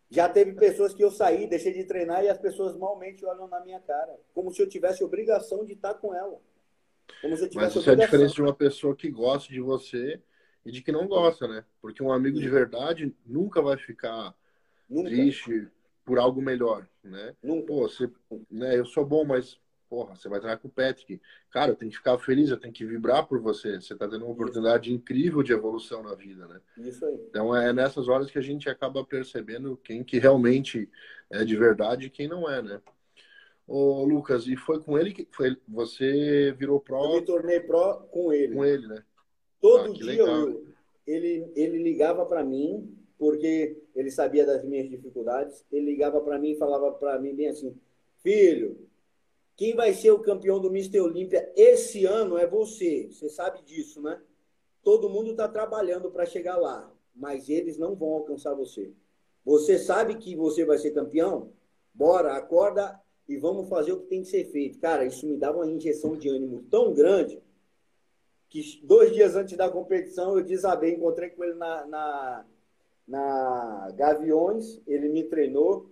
[0.10, 3.60] Já teve pessoas que eu saí, deixei de treinar e as pessoas malmente olham na
[3.60, 4.18] minha cara.
[4.34, 6.42] Como se eu tivesse obrigação de estar com ela.
[7.22, 8.02] Como se eu tivesse Mas isso obrigação.
[8.02, 10.20] é a diferença de uma pessoa que gosta de você
[10.66, 11.64] e de que não gosta, né?
[11.80, 14.34] Porque um amigo de verdade nunca vai ficar
[14.90, 15.10] nunca.
[15.10, 15.68] triste
[16.04, 17.36] por algo melhor, né?
[17.44, 17.68] Nunca.
[17.68, 18.10] Pô, você,
[18.50, 21.20] né, eu sou bom, mas porra, você vai treinar com o Patrick.
[21.52, 23.82] Cara, eu tenho que ficar feliz, eu tenho que vibrar por você.
[23.82, 26.62] Você está tendo uma oportunidade incrível de evolução na vida, né?
[26.78, 27.16] Isso aí.
[27.30, 30.88] Então é nessas horas que a gente acaba percebendo quem que realmente
[31.32, 32.82] é de verdade e quem não é, né?
[33.68, 37.04] Ô, Lucas, e foi com ele que foi, você virou pró?
[37.06, 38.56] Eu me tornei pró com ele.
[38.56, 39.04] Com ele, né?
[39.62, 40.68] Todo ah, dia eu,
[41.06, 45.64] ele, ele ligava para mim, porque ele sabia das minhas dificuldades.
[45.72, 47.76] Ele ligava para mim e falava para mim bem assim:
[48.24, 48.89] Filho,
[49.60, 53.10] quem vai ser o campeão do Mister Olímpia esse ano é você.
[53.12, 54.18] Você sabe disso, né?
[54.82, 58.94] Todo mundo está trabalhando para chegar lá, mas eles não vão alcançar você.
[59.44, 61.52] Você sabe que você vai ser campeão?
[61.94, 64.80] Bora, acorda e vamos fazer o que tem que ser feito.
[64.80, 67.44] Cara, isso me dava uma injeção de ânimo tão grande
[68.48, 72.46] que dois dias antes da competição eu desabei, encontrei com ele na, na,
[73.06, 75.90] na Gaviões, ele me treinou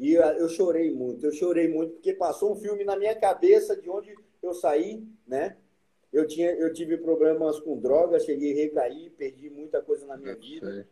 [0.00, 1.26] e eu chorei muito.
[1.26, 5.58] Eu chorei muito porque passou um filme na minha cabeça de onde eu saí, né?
[6.10, 10.34] Eu, tinha, eu tive problemas com drogas, cheguei a recair, perdi muita coisa na minha
[10.34, 10.88] vida.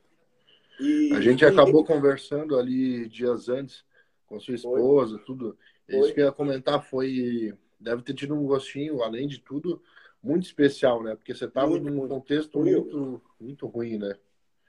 [0.78, 3.82] E, a gente acabou conversando ali dias antes
[4.26, 5.24] com sua esposa, foi.
[5.24, 5.58] tudo.
[5.88, 7.54] Isso que eu ia comentar foi.
[7.80, 9.80] Deve ter tido um gostinho, além de tudo,
[10.22, 11.16] muito especial, né?
[11.16, 12.08] Porque você estava num muito.
[12.08, 14.14] contexto muito, muito ruim, né?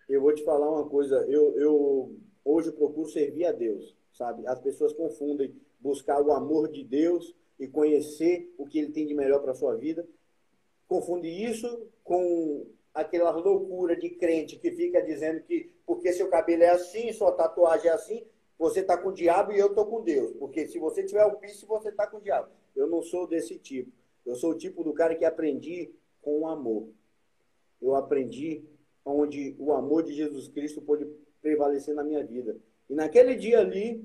[0.07, 1.17] Eu vou te falar uma coisa.
[1.27, 4.45] Eu, eu hoje procuro servir a Deus, sabe?
[4.45, 9.13] As pessoas confundem buscar o amor de Deus e conhecer o que Ele tem de
[9.13, 10.05] melhor para sua vida.
[10.87, 16.69] Confunde isso com aquela loucura de crente que fica dizendo que porque seu cabelo é
[16.69, 18.25] assim, sua tatuagem é assim,
[18.57, 20.33] você está com o diabo e eu estou com Deus.
[20.33, 22.49] Porque se você tiver o piso, você está com o diabo.
[22.75, 23.91] Eu não sou desse tipo.
[24.25, 26.89] Eu sou o tipo do cara que aprendi com o amor.
[27.81, 28.65] Eu aprendi
[29.05, 31.07] onde o amor de Jesus Cristo pôde
[31.41, 32.57] prevalecer na minha vida.
[32.89, 34.03] E naquele dia ali,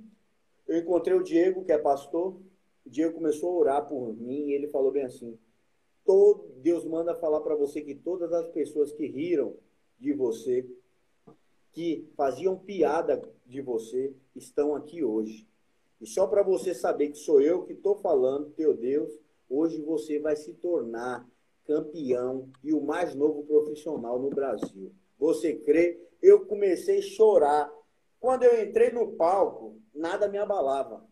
[0.67, 2.37] eu encontrei o Diego, que é pastor.
[2.85, 5.39] O Diego começou a orar por mim e ele falou bem assim:
[6.05, 9.57] todo, Deus manda falar para você que todas as pessoas que riram
[9.99, 10.69] de você,
[11.73, 15.47] que faziam piada de você, estão aqui hoje.
[16.01, 19.11] E só para você saber que sou eu que estou falando, teu Deus,
[19.49, 21.27] hoje você vai se tornar
[21.67, 24.93] campeão e o mais novo profissional no Brasil.
[25.19, 25.99] Você crê?
[26.21, 27.74] Eu comecei a chorar.
[28.25, 31.07] Quando eu entrei no palco, nada me abalava.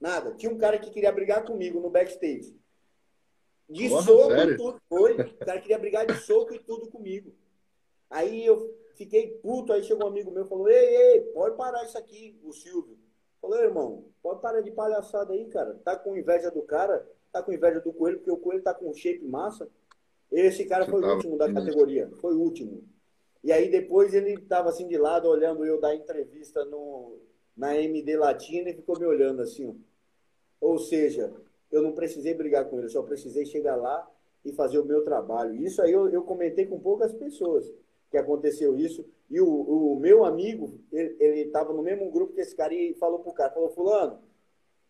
[0.00, 0.34] Nada.
[0.34, 2.58] Tinha um cara que queria brigar comigo no backstage.
[3.68, 4.54] De Nossa, soco sério?
[4.54, 4.82] e tudo.
[4.88, 5.12] Foi.
[5.12, 7.32] O cara queria brigar de soco e tudo comigo.
[8.10, 11.84] Aí eu fiquei puto, aí chegou um amigo meu e falou, ei, ei, pode parar
[11.84, 12.98] isso aqui, o Silvio.
[13.40, 15.80] Falei, irmão, pode parar de palhaçada aí, cara.
[15.84, 18.92] Tá com inveja do cara, tá com inveja do coelho, porque o coelho tá com
[18.92, 19.70] shape massa.
[20.32, 22.82] Esse cara foi o último da categoria, foi o último.
[23.42, 27.18] E aí depois ele tava assim de lado, olhando eu dar entrevista no,
[27.56, 29.78] na MD Latina e ficou me olhando assim.
[30.60, 31.32] Ou seja,
[31.72, 34.08] eu não precisei brigar com ele, só precisei chegar lá
[34.44, 35.54] e fazer o meu trabalho.
[35.54, 37.72] Isso aí eu, eu comentei com poucas pessoas
[38.10, 39.06] que aconteceu isso.
[39.30, 43.20] E o, o meu amigo, ele estava no mesmo grupo que esse cara e falou
[43.20, 44.18] pro cara, falou, fulano,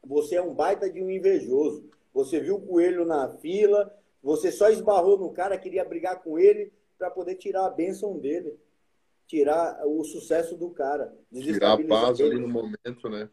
[0.03, 1.85] você é um baita de um invejoso.
[2.13, 6.73] Você viu o coelho na fila, você só esbarrou no cara, queria brigar com ele
[7.01, 8.61] para poder tirar a bênção dele.
[9.27, 11.17] Tirar o sucesso do cara.
[11.33, 13.31] Tirar a paz ali no momento, né?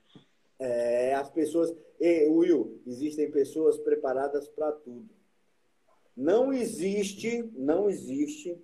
[0.57, 1.75] É, as pessoas...
[1.99, 5.09] Will, existem pessoas preparadas para tudo.
[6.15, 8.55] Não existe, não existe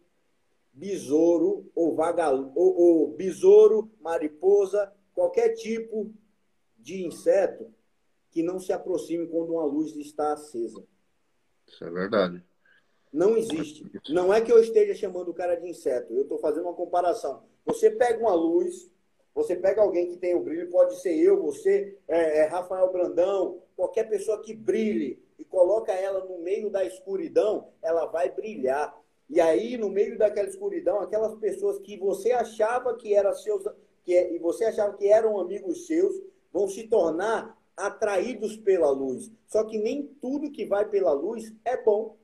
[0.71, 6.13] besouro ou vagalume, ou, ou besouro, mariposa, qualquer tipo
[6.77, 7.73] de inseto
[8.31, 10.83] que não se aproxime quando uma luz está acesa.
[11.67, 12.43] Isso é verdade.
[13.13, 13.85] Não existe.
[14.09, 16.11] Não é que eu esteja chamando o cara de inseto.
[16.11, 17.43] Eu estou fazendo uma comparação.
[17.63, 18.91] Você pega uma luz,
[19.35, 23.61] você pega alguém que tem o brilho, pode ser eu, você, é, é Rafael Brandão,
[23.75, 28.99] qualquer pessoa que brilhe e coloca ela no meio da escuridão, ela vai brilhar.
[29.29, 33.63] E aí, no meio daquela escuridão, aquelas pessoas que você achava que eram seus,
[34.03, 36.19] que, e você achava que eram amigos seus,
[36.51, 39.31] vão se tornar atraídos pela luz.
[39.47, 42.15] Só que nem tudo que vai pela luz é bom.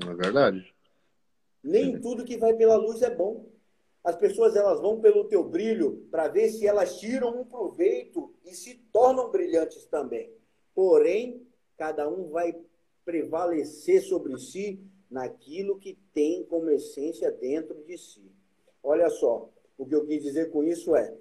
[0.00, 0.72] É verdade.
[1.62, 3.46] Nem tudo que vai pela luz é bom.
[4.02, 8.54] As pessoas elas vão pelo teu brilho para ver se elas tiram um proveito e
[8.54, 10.32] se tornam brilhantes também.
[10.74, 12.56] Porém, cada um vai
[13.04, 14.80] prevalecer sobre si
[15.10, 18.32] naquilo que tem como essência dentro de si.
[18.82, 21.14] Olha só, o que eu quis dizer com isso é: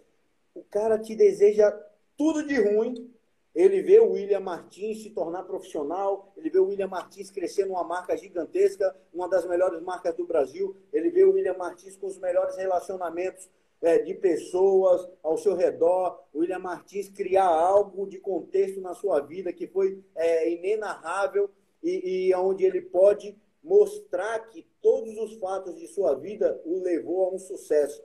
[0.55, 1.71] o cara te deseja
[2.17, 3.10] tudo de ruim.
[3.53, 7.83] Ele vê o William Martins se tornar profissional, ele vê o William Martins crescer numa
[7.83, 10.75] marca gigantesca, uma das melhores marcas do Brasil.
[10.93, 13.49] Ele vê o William Martins com os melhores relacionamentos
[13.81, 16.23] é, de pessoas ao seu redor.
[16.33, 21.49] O William Martins criar algo de contexto na sua vida que foi é, inenarrável
[21.83, 27.25] e, e onde ele pode mostrar que todos os fatos de sua vida o levou
[27.25, 28.01] a um sucesso.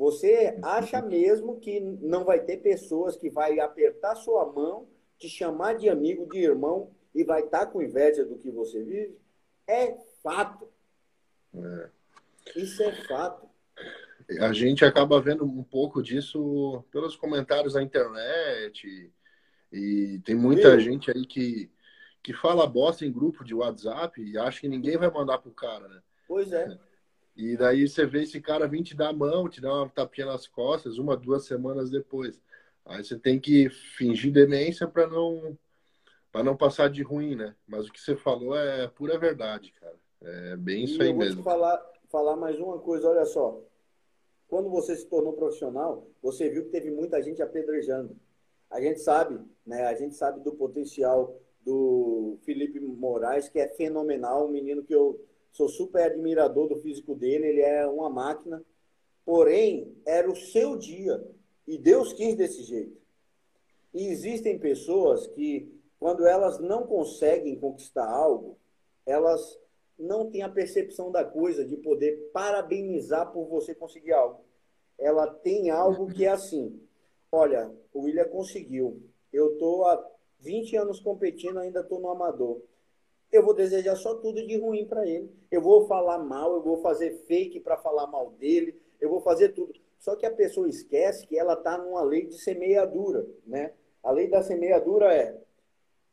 [0.00, 4.88] Você acha mesmo que não vai ter pessoas que vai apertar sua mão,
[5.18, 8.82] te chamar de amigo, de irmão e vai estar tá com inveja do que você
[8.82, 9.18] vive?
[9.66, 10.66] É fato.
[11.54, 11.90] É.
[12.56, 13.46] Isso é fato.
[14.40, 19.12] A gente acaba vendo um pouco disso pelos comentários na internet.
[19.70, 21.70] E tem muita gente aí que,
[22.22, 25.86] que fala bosta em grupo de WhatsApp e acha que ninguém vai mandar pro cara,
[25.88, 26.00] né?
[26.26, 26.78] Pois é.
[27.36, 30.26] E daí você vê esse cara vir te dar a mão, te dar uma tapinha
[30.26, 32.40] nas costas, uma, duas semanas depois.
[32.84, 35.56] Aí você tem que fingir demência para não
[36.32, 37.56] para não passar de ruim, né?
[37.66, 39.96] Mas o que você falou é pura verdade, cara.
[40.22, 41.40] É bem isso e aí eu vou mesmo.
[41.40, 43.60] Te falar, falar mais uma coisa, olha só.
[44.46, 48.16] Quando você se tornou profissional, você viu que teve muita gente apedrejando.
[48.70, 49.86] A gente sabe, né?
[49.86, 55.24] A gente sabe do potencial do Felipe Moraes, que é fenomenal, um menino que eu
[55.52, 58.62] sou super admirador do físico dele, ele é uma máquina.
[59.24, 61.22] Porém, era o seu dia
[61.66, 63.00] e Deus quis desse jeito.
[63.92, 68.56] E existem pessoas que, quando elas não conseguem conquistar algo,
[69.04, 69.58] elas
[69.98, 74.44] não têm a percepção da coisa de poder parabenizar por você conseguir algo.
[74.98, 76.80] Ela tem algo que é assim:
[77.30, 79.02] olha, o William conseguiu.
[79.32, 80.04] Eu estou há
[80.38, 82.62] 20 anos competindo, ainda estou no amador
[83.30, 85.30] eu vou desejar só tudo de ruim para ele.
[85.50, 89.50] Eu vou falar mal, eu vou fazer fake para falar mal dele, eu vou fazer
[89.50, 89.72] tudo.
[89.98, 93.74] Só que a pessoa esquece que ela está numa lei de semeadura, né?
[94.02, 95.38] A lei da semeadura é: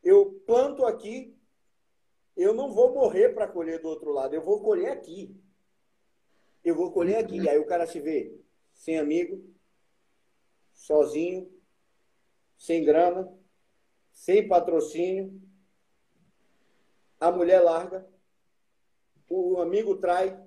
[0.03, 1.35] eu planto aqui,
[2.35, 5.35] eu não vou morrer para colher do outro lado, eu vou colher aqui.
[6.63, 7.47] Eu vou colher aqui.
[7.47, 8.37] Aí o cara se vê
[8.73, 9.41] sem amigo,
[10.73, 11.49] sozinho,
[12.57, 13.33] sem grana,
[14.11, 15.41] sem patrocínio,
[17.19, 18.05] a mulher larga,
[19.29, 20.37] o amigo trai,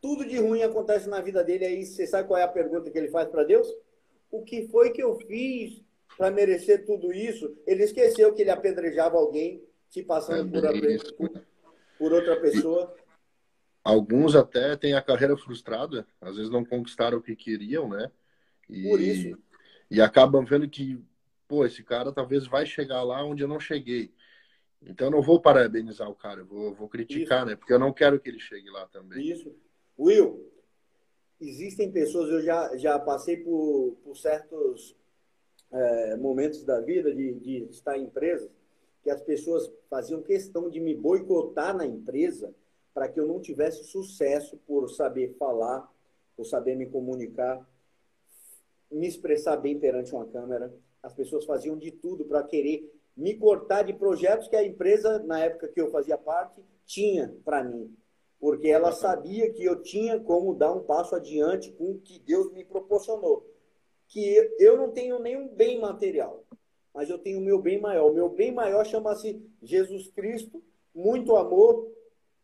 [0.00, 1.64] tudo de ruim acontece na vida dele.
[1.64, 3.66] Aí você sabe qual é a pergunta que ele faz para Deus?
[4.30, 5.82] O que foi que eu fiz
[6.16, 7.56] para merecer tudo isso?
[7.66, 10.62] Ele esqueceu que ele apedrejava alguém, se passando por,
[11.16, 11.42] por,
[11.98, 12.94] por outra pessoa.
[13.82, 18.10] Alguns até têm a carreira frustrada, às vezes não conquistaram o que queriam, né?
[18.68, 19.38] E, por isso.
[19.88, 21.00] E acabam vendo que,
[21.46, 24.12] pô, esse cara talvez vai chegar lá onde eu não cheguei.
[24.82, 27.46] Então eu não vou parabenizar o cara, eu vou, vou criticar, Isso.
[27.46, 27.56] né?
[27.56, 29.26] Porque eu não quero que ele chegue lá também.
[29.26, 29.54] Isso.
[29.98, 30.52] Will,
[31.40, 34.96] existem pessoas, eu já, já passei por, por certos
[35.72, 38.50] é, momentos da vida de, de estar em empresas,
[39.02, 42.54] que as pessoas faziam questão de me boicotar na empresa
[42.92, 45.88] para que eu não tivesse sucesso por saber falar,
[46.36, 47.68] por saber me comunicar,
[48.90, 50.74] me expressar bem perante uma câmera.
[51.02, 55.40] As pessoas faziam de tudo para querer me cortar de projetos que a empresa, na
[55.40, 57.96] época que eu fazia parte, tinha para mim.
[58.38, 62.52] Porque ela sabia que eu tinha como dar um passo adiante com o que Deus
[62.52, 63.50] me proporcionou.
[64.08, 66.44] Que eu não tenho nenhum bem material,
[66.92, 68.10] mas eu tenho o meu bem maior.
[68.10, 70.62] O meu bem maior chama-se Jesus Cristo,
[70.94, 71.90] muito amor,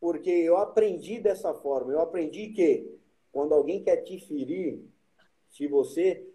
[0.00, 1.92] porque eu aprendi dessa forma.
[1.92, 2.98] Eu aprendi que
[3.30, 4.82] quando alguém quer te ferir,
[5.50, 6.26] se você,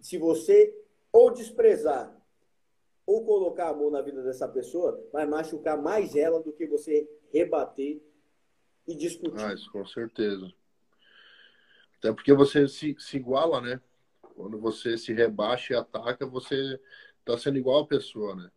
[0.00, 0.76] se você
[1.10, 2.13] ou desprezar
[3.06, 7.08] ou colocar a mão na vida dessa pessoa vai machucar mais ela do que você
[7.32, 8.00] rebater
[8.86, 9.44] e discutir.
[9.44, 10.52] Ah, isso com certeza.
[11.98, 13.80] Até porque você se, se iguala, né?
[14.34, 16.80] Quando você se rebaixa e ataca, você
[17.20, 18.50] está sendo igual a pessoa, né?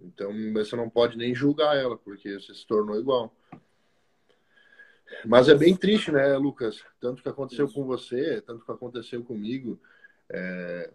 [0.00, 3.34] Então você não pode nem julgar ela, porque você se tornou igual.
[5.24, 6.84] Mas é bem triste, né, Lucas?
[7.00, 7.74] Tanto que aconteceu Isso.
[7.74, 9.80] com você, tanto que aconteceu comigo.
[10.30, 10.90] É...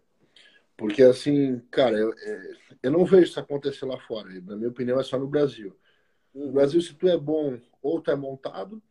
[0.80, 2.52] Porque, assim, cara, eu, é,
[2.84, 4.30] eu não vejo isso acontecer lá fora.
[4.30, 5.76] Na minha opinião, é só no Brasil.
[6.34, 6.52] No uhum.
[6.54, 8.82] Brasil, se tu é bom, ou tu é montado,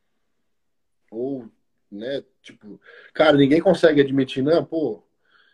[1.11, 1.49] ou,
[1.91, 2.78] né, tipo...
[3.14, 5.03] Cara, ninguém consegue admitir, não, pô...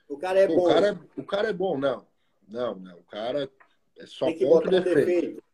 [0.09, 0.65] O cara é pô, bom.
[0.65, 2.05] O cara é, o cara é bom, não.
[2.49, 2.99] Não, não.
[2.99, 3.49] O cara
[3.97, 5.07] é só Tem que ponto botar defeito.
[5.07, 5.45] defeito.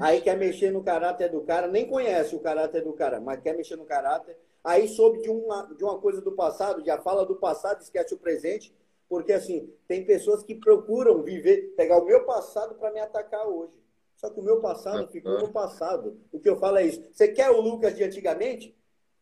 [0.00, 3.54] Aí quer mexer no caráter do cara, nem conhece o caráter do cara, mas quer
[3.54, 4.36] mexer no caráter.
[4.64, 8.18] Aí soube de uma, de uma coisa do passado, já fala do passado, esquece o
[8.18, 8.74] presente
[9.08, 13.80] porque, assim, tem pessoas que procuram viver, pegar o meu passado para me atacar hoje.
[14.16, 16.18] Só que o meu passado ficou no passado.
[16.32, 17.02] O que eu falo é isso.
[17.12, 18.74] Você quer o Lucas de antigamente?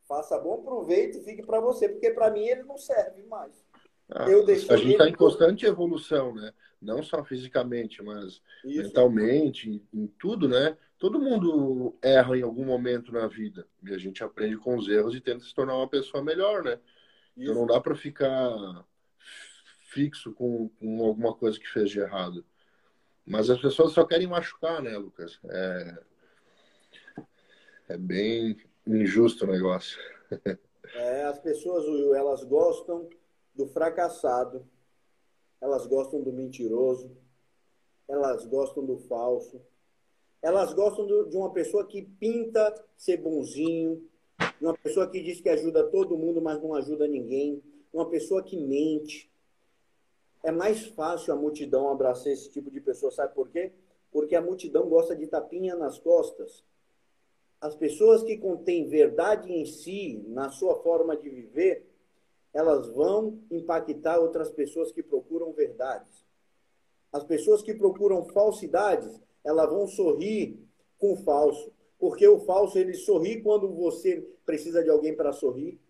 [0.07, 3.65] Faça bom proveito e fique para você, porque para mim ele não serve mais.
[4.11, 6.53] Ah, eu a gente está em constante evolução, né?
[6.81, 8.83] Não só fisicamente, mas isso.
[8.83, 10.77] mentalmente, em, em tudo, né?
[10.99, 13.67] Todo mundo erra em algum momento na vida.
[13.83, 16.79] E a gente aprende com os erros e tenta se tornar uma pessoa melhor, né?
[17.37, 17.51] Isso.
[17.51, 18.85] Então não dá para ficar
[19.95, 22.45] fixo com, com alguma coisa que fez de errado.
[23.25, 25.39] Mas as pessoas só querem machucar, né, Lucas?
[25.49, 25.99] É,
[27.91, 29.99] é bem injusto o negócio.
[30.97, 33.09] É, as pessoas, Will, elas gostam
[33.55, 34.65] do fracassado,
[35.61, 37.11] elas gostam do mentiroso,
[38.07, 39.61] elas gostam do falso,
[40.43, 44.07] elas gostam de uma pessoa que pinta ser bonzinho,
[44.61, 48.43] de uma pessoa que diz que ajuda todo mundo, mas não ajuda ninguém, uma pessoa
[48.43, 49.33] que mente.
[50.45, 53.73] É mais fácil a multidão abraçar esse tipo de pessoa, sabe por quê?
[54.13, 56.63] Porque a multidão gosta de tapinha nas costas.
[57.59, 61.87] As pessoas que contêm verdade em si, na sua forma de viver,
[62.53, 66.27] elas vão impactar outras pessoas que procuram verdades.
[67.11, 70.61] As pessoas que procuram falsidades, elas vão sorrir
[70.99, 75.81] com o falso, porque o falso ele sorri quando você precisa de alguém para sorrir.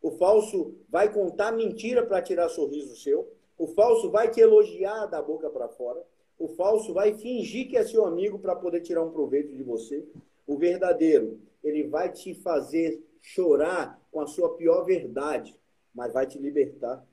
[0.00, 3.30] O falso vai contar mentira para tirar sorriso seu.
[3.60, 6.02] O falso vai te elogiar da boca para fora.
[6.38, 10.02] O falso vai fingir que é seu amigo para poder tirar um proveito de você.
[10.46, 15.60] O verdadeiro, ele vai te fazer chorar com a sua pior verdade
[15.94, 17.04] mas vai te libertar.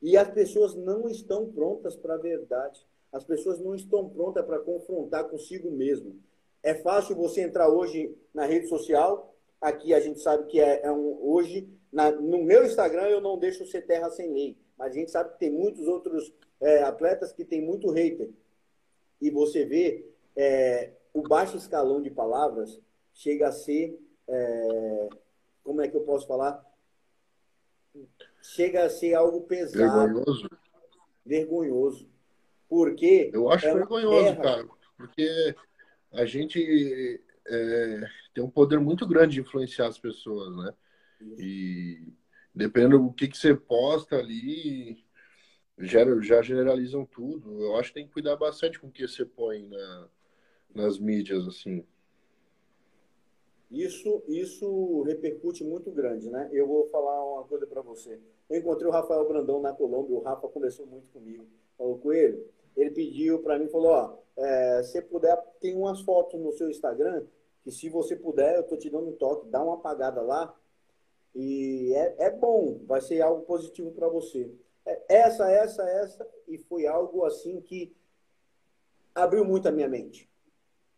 [0.00, 2.86] E as pessoas não estão prontas para a verdade.
[3.12, 6.20] As pessoas não estão prontas para confrontar consigo mesmo.
[6.62, 9.34] É fácil você entrar hoje na rede social.
[9.60, 13.38] Aqui a gente sabe que é, é um, hoje, na, no meu Instagram, eu não
[13.38, 14.56] deixo ser terra sem lei.
[14.78, 18.30] Mas a gente sabe que tem muitos outros é, atletas que tem muito hater.
[19.20, 20.06] E você vê
[20.36, 22.80] é, o baixo escalão de palavras
[23.12, 23.98] chega a ser,
[24.28, 25.08] é,
[25.62, 26.64] como é que eu posso falar?
[28.42, 30.14] chega a ser algo pesado.
[30.14, 30.50] Vergonhoso.
[31.24, 32.08] Vergonhoso.
[32.68, 33.30] Porque.
[33.32, 34.42] Eu acho é vergonhoso, terra...
[34.42, 34.68] cara.
[34.96, 35.54] Porque
[36.12, 38.00] a gente é,
[38.34, 40.74] tem um poder muito grande de influenciar as pessoas, né?
[41.38, 42.12] E
[42.54, 45.04] dependendo do que, que você posta ali,
[45.78, 47.62] já, já generalizam tudo.
[47.62, 50.08] Eu acho que tem que cuidar bastante com o que você põe na,
[50.74, 51.84] nas mídias, assim.
[53.70, 56.48] Isso, isso repercute muito grande, né?
[56.52, 58.20] Eu vou falar uma coisa para você.
[58.48, 61.44] Eu encontrei o Rafael Brandão na Colômbia, o Rafa conversou muito comigo,
[61.76, 62.46] falou com ele.
[62.76, 67.24] Ele pediu para mim, falou, ó, é, se puder, tem umas fotos no seu Instagram,
[67.62, 70.54] que se você puder, eu tô te dando um toque, dá uma apagada lá,
[71.34, 74.50] e é, é bom, vai ser algo positivo para você.
[74.86, 77.94] É, essa, essa, essa, e foi algo assim que
[79.14, 80.28] abriu muito a minha mente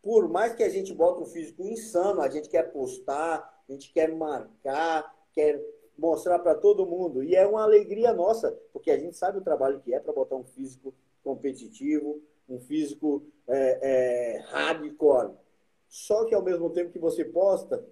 [0.06, 3.92] por mais que a gente bota um físico insano, a gente quer postar, a gente
[3.92, 5.60] quer marcar, quer
[5.98, 7.24] mostrar para todo mundo.
[7.24, 10.36] E é uma alegria nossa, porque a gente sabe o trabalho que é para botar
[10.36, 15.32] um físico competitivo, um físico é, é, hardcore.
[15.88, 17.84] Só que ao mesmo tempo que você posta,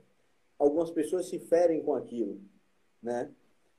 [0.59, 2.41] algumas pessoas se ferem com aquilo,
[3.03, 3.31] né?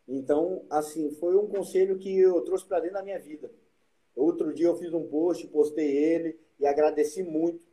[0.07, 3.51] Então, assim, foi um conselho que eu trouxe para dentro da minha vida.
[4.15, 7.65] Outro dia eu fiz um post, postei ele e agradeci muito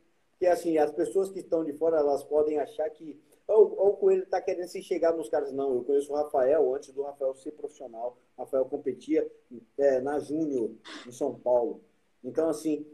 [0.43, 4.23] porque, assim, as pessoas que estão de fora, elas podem achar que ou, o Coelho
[4.23, 5.53] está querendo se chegar nos caras.
[5.53, 8.17] Não, eu conheço o Rafael antes do Rafael ser profissional.
[8.35, 9.25] O Rafael competia
[9.77, 10.71] é, na Júnior,
[11.07, 11.79] em São Paulo.
[12.21, 12.85] Então, assim,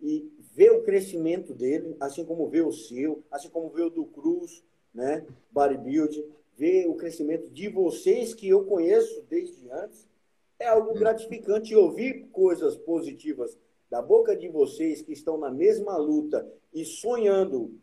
[0.00, 4.04] e ver o crescimento dele, assim como ver o seu, assim como ver o do
[4.04, 4.62] Cruz,
[4.94, 5.24] né?
[5.50, 6.24] Bodybuild,
[6.56, 10.06] ver o crescimento de vocês que eu conheço desde antes,
[10.58, 13.58] é algo gratificante ouvir coisas positivas
[13.90, 17.78] da boca de vocês que estão na mesma luta e sonhando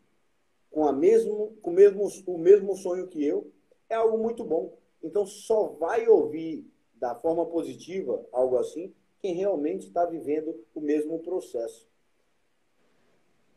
[0.71, 3.51] com, a mesmo, com o, mesmo, o mesmo sonho que eu,
[3.89, 4.77] é algo muito bom.
[5.03, 11.19] Então, só vai ouvir da forma positiva, algo assim, quem realmente está vivendo o mesmo
[11.19, 11.88] processo.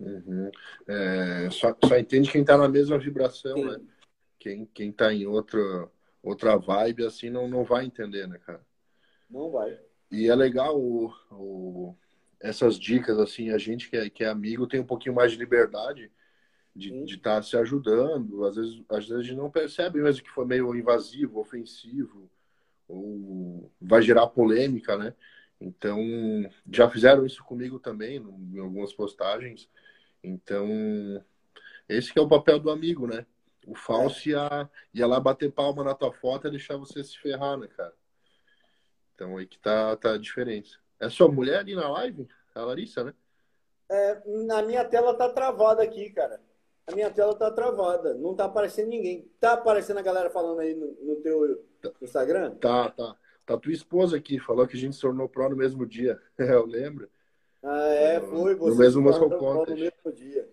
[0.02, 0.50] Uhum.
[0.86, 3.64] É, só, só entende quem está na mesma vibração, Sim.
[3.64, 3.80] né?
[4.38, 5.88] Quem, quem tá em outra,
[6.22, 8.60] outra vibe, assim, não, não vai entender, né, cara?
[9.30, 9.78] Não vai.
[10.10, 11.94] E é legal o, o,
[12.40, 15.38] essas dicas, assim, a gente que é, que é amigo tem um pouquinho mais de
[15.38, 16.10] liberdade
[16.74, 18.44] de estar tá se ajudando.
[18.44, 22.28] Às vezes, às vezes a gente não percebe mesmo que foi meio invasivo, ofensivo,
[22.88, 25.14] ou vai gerar polêmica, né?
[25.60, 26.00] Então,
[26.70, 29.68] já fizeram isso comigo também, em algumas postagens.
[30.22, 30.68] Então,
[31.88, 33.26] esse que é o papel do amigo, né?
[33.66, 37.56] O falso ia, ia lá bater palma na tua foto e deixar você se ferrar,
[37.56, 37.92] né, cara?
[39.14, 40.78] Então, aí que tá, tá a diferença.
[40.98, 42.28] É sua mulher ali na live?
[42.54, 43.14] A Larissa, né?
[43.88, 46.40] É, na minha tela tá travada aqui, cara.
[46.86, 48.14] A minha tela tá travada.
[48.14, 49.30] Não tá aparecendo ninguém.
[49.40, 51.64] Tá aparecendo a galera falando aí no, no teu
[52.00, 52.54] Instagram?
[52.56, 53.16] Tá, tá.
[53.44, 56.20] Tá tua esposa aqui, falou que a gente se tornou pro no mesmo dia.
[56.38, 57.08] Eu lembro.
[57.62, 58.54] Ah, é, foi.
[58.56, 59.70] Você no mesmo Muscle Contest.
[59.70, 60.48] No mesmo dia.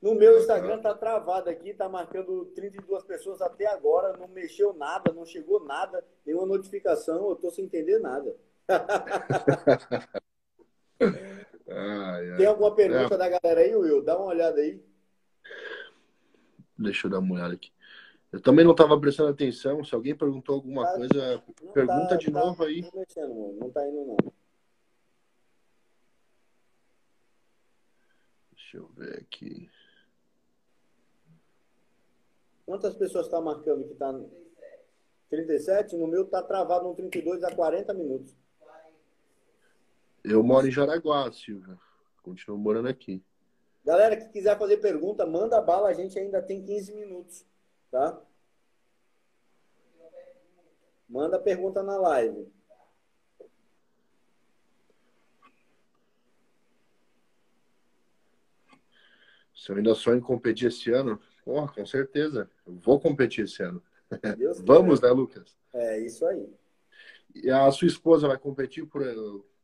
[0.00, 5.12] No meu Instagram tá travado aqui, tá marcando 32 pessoas até agora, não mexeu nada,
[5.12, 8.36] não chegou nada, nenhuma notificação, eu tô sem entender nada.
[11.68, 12.36] ai, ai.
[12.36, 13.18] Tem alguma pergunta é.
[13.18, 14.04] da galera aí, Will?
[14.04, 14.80] Dá uma olhada aí.
[16.78, 17.72] Deixa eu dar uma olhada aqui.
[18.30, 19.82] Eu também não estava prestando atenção.
[19.82, 21.42] Se alguém perguntou alguma tá, coisa,
[21.72, 22.82] pergunta tá, de tá, novo aí.
[22.82, 24.16] Não, mexendo, não tá indo, não.
[28.70, 29.70] Deixa eu ver aqui.
[32.66, 34.12] Quantas pessoas está marcando que está
[35.30, 35.96] 37?
[35.96, 38.36] No meu está travado no 32 a 40 minutos.
[40.22, 41.78] Eu moro em Jaraguá, Silvia.
[42.22, 43.24] Continuo morando aqui.
[43.82, 47.46] Galera que quiser fazer pergunta, manda bala, a gente ainda tem 15 minutos,
[47.90, 48.20] tá?
[51.08, 52.52] Manda pergunta na live.
[59.58, 62.48] Se eu ainda sonho em competir esse ano, porra, com certeza.
[62.64, 63.82] Eu vou competir esse ano.
[64.64, 65.56] Vamos, né, Lucas?
[65.74, 66.48] É, isso aí.
[67.34, 69.02] E a sua esposa vai competir por,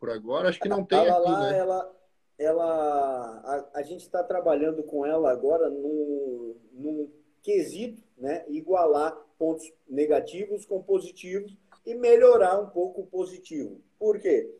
[0.01, 0.49] por agora?
[0.49, 1.59] Acho que não tem ela aqui, lá, né?
[1.59, 1.97] Ela,
[2.36, 7.09] ela, a, a gente está trabalhando com ela agora num, num
[7.40, 8.45] quesito, né?
[8.49, 13.80] Igualar pontos negativos com positivos e melhorar um pouco o positivo.
[13.97, 14.53] Por quê?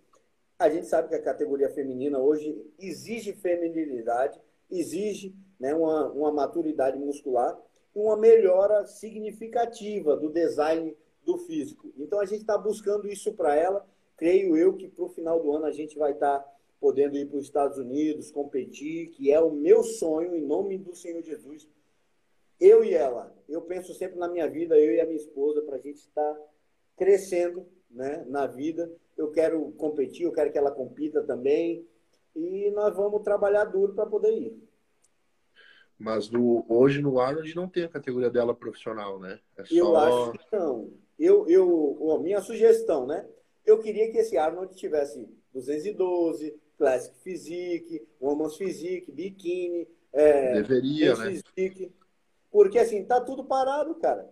[0.61, 4.41] A gente sabe que a categoria feminina hoje exige feminilidade,
[4.79, 7.59] exige né, uma, uma maturidade muscular
[7.95, 11.93] e uma melhora significativa do design do físico.
[11.97, 13.87] Então a gente está buscando isso para ela.
[14.16, 17.27] Creio eu que para o final do ano a gente vai estar tá podendo ir
[17.27, 21.66] para os Estados Unidos, competir, que é o meu sonho, em nome do Senhor Jesus.
[22.61, 25.77] Eu e ela, eu penso sempre na minha vida, eu e a minha esposa, para
[25.77, 26.41] a gente estar tá
[26.97, 28.93] crescendo né, na vida.
[29.16, 31.87] Eu quero competir, eu quero que ela compita também.
[32.35, 34.68] E nós vamos trabalhar duro para poder ir.
[35.99, 39.39] Mas no, hoje no Arnold não tem a categoria dela profissional, né?
[39.57, 39.74] É só...
[39.74, 40.93] Eu acho que não.
[41.18, 43.26] Eu, eu, minha sugestão, né?
[43.64, 51.26] Eu queria que esse Arnold tivesse 212, Classic Physique, Women's Physique, Bikini, é, Deveria, né?
[51.26, 51.93] Physique.
[52.51, 54.28] Porque assim, tá tudo parado, cara.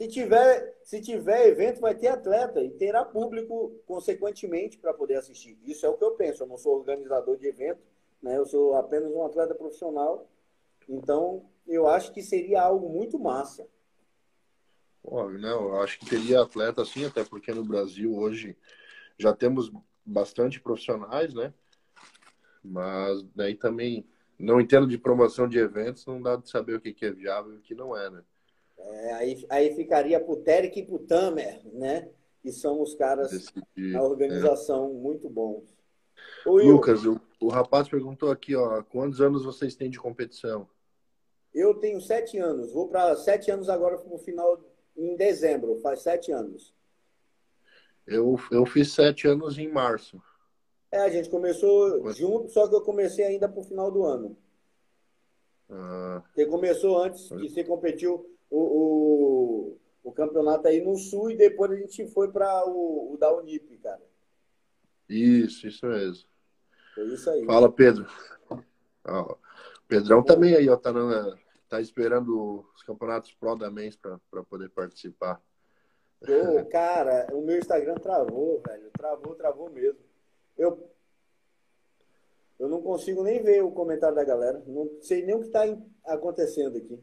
[0.00, 5.58] Se tiver, se tiver evento, vai ter atleta e terá público, consequentemente, para poder assistir.
[5.62, 6.42] Isso é o que eu penso.
[6.42, 7.82] Eu não sou organizador de evento,
[8.22, 8.38] né?
[8.38, 10.26] eu sou apenas um atleta profissional.
[10.88, 13.68] Então, eu acho que seria algo muito massa.
[15.02, 18.56] Pô, não, eu acho que teria atleta sim, até porque no Brasil hoje
[19.18, 19.70] já temos
[20.02, 21.52] bastante profissionais, né?
[22.64, 27.04] Mas daí também não entendo de promoção de eventos, não dá de saber o que
[27.04, 28.24] é viável e o que não é, né?
[28.84, 32.08] É, aí, aí ficaria pro Terek e pro Tamer, né?
[32.42, 33.30] Que são os caras
[33.92, 34.92] da organização é.
[34.92, 35.64] muito bons.
[36.44, 40.68] Lucas, o, o rapaz perguntou aqui, ó, quantos anos vocês têm de competição?
[41.52, 42.72] Eu tenho sete anos.
[42.72, 44.60] Vou para sete anos agora no final,
[44.96, 45.80] em dezembro.
[45.80, 46.74] Faz sete anos.
[48.06, 50.20] Eu, eu fiz sete anos em março.
[50.90, 52.16] É, a gente começou Mas...
[52.16, 54.36] junto, só que eu comecei ainda para o final do ano.
[55.68, 56.22] Ah.
[56.34, 61.70] Você começou antes que você competiu o, o, o, campeonato aí no Sul e depois
[61.70, 64.02] a gente foi para o, o da Unip, cara.
[65.08, 66.28] Isso, isso mesmo.
[66.94, 67.44] Foi isso aí.
[67.44, 68.06] Fala, Pedro.
[69.06, 69.36] Ó,
[69.88, 71.36] Pedrão também aí, ó, tá, na,
[71.68, 75.40] tá esperando os campeonatos Pro da Mens para poder participar.
[76.20, 78.90] Pô, cara, o meu Instagram travou, velho.
[78.92, 79.98] Travou, travou mesmo.
[80.56, 80.90] Eu,
[82.58, 84.62] eu não consigo nem ver o comentário da galera.
[84.66, 85.62] Não sei nem o que está
[86.04, 87.02] acontecendo aqui.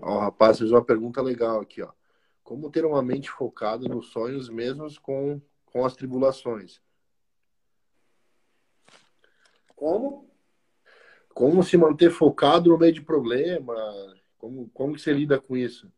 [0.00, 1.92] Ó, rapaz, fez uma pergunta legal aqui, ó.
[2.42, 6.80] Como ter uma mente focada nos sonhos mesmo com, com as tribulações?
[9.74, 10.30] Como?
[11.34, 13.74] Como se manter focado no meio de problema?
[14.38, 15.92] Como, como você lida com isso?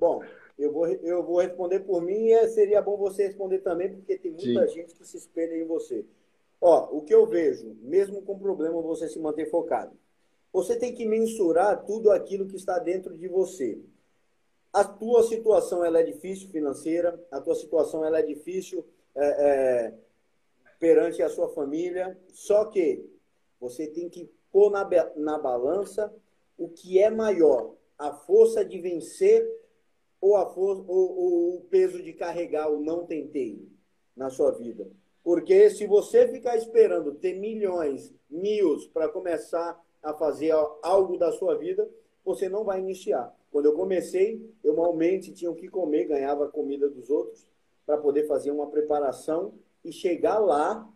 [0.00, 0.22] Bom,
[0.58, 4.32] eu vou, eu vou responder por mim e seria bom você responder também, porque tem
[4.32, 4.74] muita Sim.
[4.74, 6.04] gente que se espelha em você.
[6.60, 9.96] Ó, o que eu vejo, mesmo com problema, você se manter focado.
[10.52, 13.78] Você tem que mensurar tudo aquilo que está dentro de você.
[14.72, 18.84] A tua situação ela é difícil financeira, a tua situação ela é difícil
[19.14, 19.94] é, é,
[20.78, 23.04] perante a sua família, só que
[23.60, 26.12] você tem que pôr na, na balança
[26.56, 29.48] o que é maior, a força de vencer
[30.20, 33.68] ou, a ou, ou o peso de carregar o não tentei
[34.16, 34.88] na sua vida.
[35.22, 41.56] Porque se você ficar esperando ter milhões, mil para começar a fazer algo da sua
[41.56, 41.88] vida,
[42.24, 43.34] você não vai iniciar.
[43.50, 47.46] Quando eu comecei, eu malmente tinha o que comer, ganhava a comida dos outros
[47.86, 50.86] para poder fazer uma preparação e chegar lá,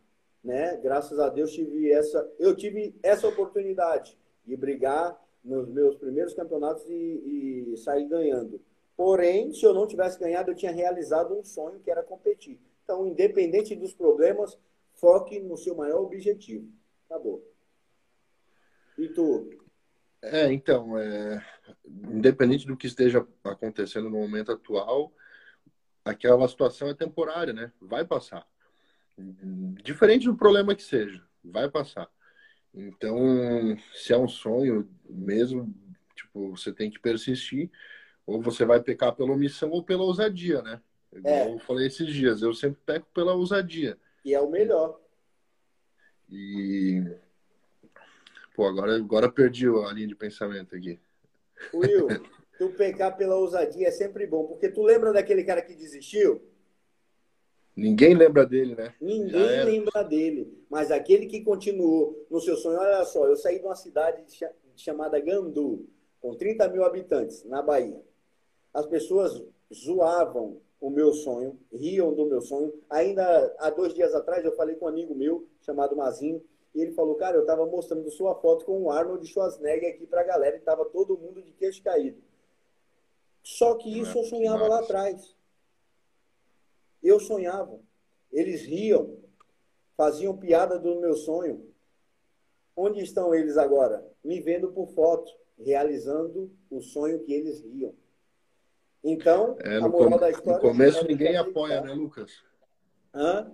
[0.44, 0.76] né?
[0.76, 6.84] Graças a Deus tive essa, eu tive essa oportunidade de brigar nos meus primeiros campeonatos
[6.88, 8.60] e, e sair ganhando.
[8.96, 12.60] Porém, se eu não tivesse ganhado, eu tinha realizado um sonho que era competir.
[12.84, 14.58] Então, independente dos problemas,
[14.94, 16.68] foque no seu maior objetivo.
[17.08, 17.42] Acabou.
[18.98, 19.50] E tu?
[20.22, 21.44] É, então, é,
[21.84, 25.12] independente do que esteja acontecendo no momento atual,
[26.04, 27.72] aquela situação é temporária, né?
[27.80, 28.46] Vai passar.
[29.82, 32.08] Diferente do problema que seja, vai passar.
[32.74, 35.74] Então, se é um sonho mesmo,
[36.14, 37.70] tipo, você tem que persistir,
[38.26, 40.80] ou você vai pecar pela omissão ou pela ousadia, né?
[41.12, 41.54] Igual é.
[41.54, 43.98] eu falei esses dias, eu sempre peco pela ousadia.
[44.24, 44.98] E é o melhor.
[46.30, 47.02] E.
[48.54, 51.00] Pô, agora, agora perdi a linha de pensamento aqui.
[51.72, 52.08] Will,
[52.58, 56.42] tu pecar pela ousadia é sempre bom, porque tu lembra daquele cara que desistiu?
[57.74, 58.94] Ninguém lembra dele, né?
[59.00, 60.62] Ninguém lembra dele.
[60.68, 64.22] Mas aquele que continuou no seu sonho, olha só, eu saí de uma cidade
[64.76, 65.88] chamada Gandu,
[66.20, 68.00] com 30 mil habitantes, na Bahia.
[68.74, 69.42] As pessoas
[69.72, 72.72] zoavam o meu sonho, riam do meu sonho.
[72.90, 76.42] Ainda há dois dias atrás eu falei com um amigo meu, chamado Mazinho,
[76.74, 80.22] e ele falou, cara, eu estava mostrando sua foto com o Arnold Schwarzenegger aqui para
[80.22, 82.22] a galera e estava todo mundo de queixo caído.
[83.42, 85.36] Só que isso eu sonhava lá atrás.
[87.02, 87.78] Eu sonhava.
[88.30, 89.18] Eles riam,
[89.96, 91.68] faziam piada do meu sonho.
[92.74, 94.06] Onde estão eles agora?
[94.24, 97.94] Me vendo por foto, realizando o sonho que eles riam.
[99.04, 100.18] Então, é, a moral com...
[100.18, 100.62] da história...
[100.62, 102.42] No começo é ninguém apoia, né, Lucas?
[103.12, 103.52] Hã?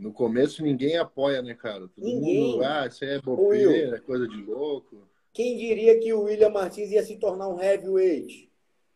[0.00, 1.80] No começo ninguém apoia, né, cara?
[1.80, 2.52] Todo ninguém.
[2.52, 5.06] Mundo, ah, isso é bobeira, é coisa de louco.
[5.30, 8.50] Quem diria que o William Martins ia se tornar um heavyweight?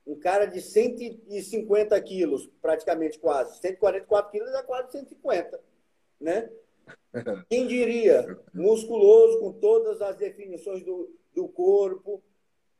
[0.06, 3.60] Um cara de 150 quilos, praticamente quase.
[3.60, 5.60] 144 quilos é quase 150,
[6.18, 6.50] né?
[7.50, 8.26] Quem diria?
[8.54, 12.22] Musculoso, com todas as definições do, do corpo,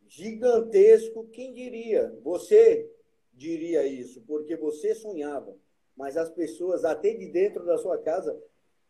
[0.09, 1.29] gigantesco.
[1.29, 2.11] Quem diria?
[2.23, 2.91] Você
[3.35, 5.55] diria isso, porque você sonhava.
[5.97, 8.37] Mas as pessoas, até de dentro da sua casa,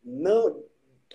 [0.03, 0.65] não.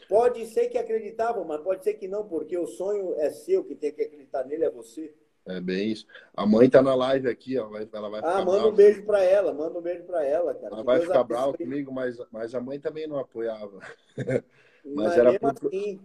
[0.08, 3.76] Pode ser que acreditavam, mas pode ser que não, porque o sonho é seu, que
[3.76, 5.14] tem que acreditar nele é você.
[5.46, 6.06] É bem isso.
[6.36, 9.52] A mãe tá na live aqui, ó, ela vai Ah, manda um beijo para ela,
[9.52, 10.68] manda um beijo para ela, cara.
[10.68, 13.80] Ela que vai Deus ficar brava comigo, mas, mas a mãe também não apoiava.
[14.16, 14.44] mas,
[14.86, 16.00] mas era por, assim,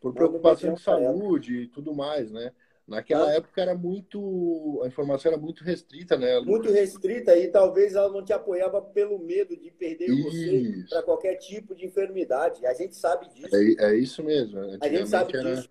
[0.00, 2.52] por preocupação de saúde e tudo mais, né?
[2.86, 4.80] Naquela época era muito.
[4.84, 6.38] A informação era muito restrita, né?
[6.40, 10.30] Muito restrita e talvez ela não te apoiava pelo medo de perder isso.
[10.30, 12.64] você para qualquer tipo de enfermidade.
[12.64, 13.56] A gente sabe disso.
[13.56, 14.60] É, é isso mesmo.
[14.80, 15.68] A gente sabe era, disso.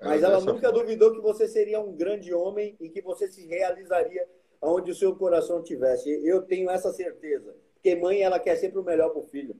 [0.00, 0.72] Mas ela nunca forma.
[0.72, 4.26] duvidou que você seria um grande homem e que você se realizaria
[4.62, 6.08] onde o seu coração tivesse.
[6.26, 7.54] Eu tenho essa certeza.
[7.74, 9.54] Porque mãe, ela quer sempre o melhor para o filho.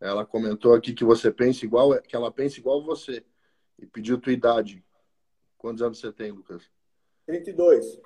[0.00, 3.24] Ela comentou aqui que você pensa igual, que ela pensa igual você
[3.78, 4.84] e pediu tua idade.
[5.58, 6.70] Quantos anos você tem, Lucas?
[7.26, 8.00] 32.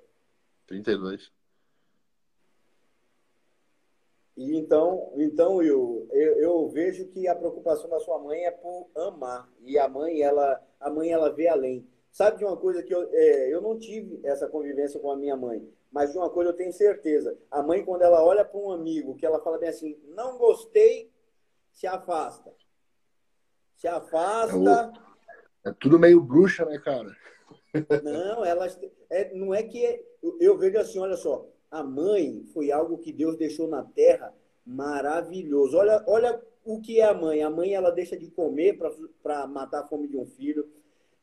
[0.66, 1.32] 32.
[4.36, 8.88] E então, então Will, eu, eu, vejo que a preocupação da sua mãe é por
[8.96, 9.46] amar.
[9.60, 11.86] E a mãe, ela, a mãe, ela vê além.
[12.10, 15.36] Sabe de uma coisa que eu, é, eu não tive essa convivência com a minha
[15.36, 17.36] mãe, mas de uma coisa eu tenho certeza.
[17.50, 21.12] A mãe, quando ela olha para um amigo, que ela fala bem assim, não gostei,
[21.70, 22.52] se afasta.
[23.76, 24.92] Se afasta.
[25.64, 27.14] É, é tudo meio bruxa, né, cara?
[28.02, 28.78] Não, elas.
[29.08, 30.04] É, não é que.
[30.40, 31.46] Eu vejo assim, olha só.
[31.70, 34.34] A mãe foi algo que Deus deixou na terra
[34.66, 35.76] maravilhoso.
[35.76, 37.42] Olha, olha o que é a mãe.
[37.42, 38.78] A mãe ela deixa de comer
[39.22, 40.68] para matar a fome de um filho.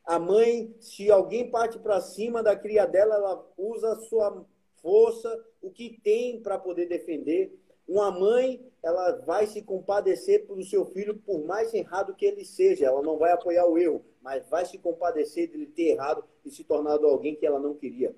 [0.04, 4.44] A mãe, se alguém parte para cima da cria dela, ela usa a sua
[4.80, 7.54] força, o que tem para poder defender.
[7.88, 12.84] Uma mãe, ela vai se compadecer pelo seu filho, por mais errado que ele seja.
[12.84, 16.62] Ela não vai apoiar o erro, mas vai se compadecer dele ter errado e se
[16.64, 18.14] tornado alguém que ela não queria.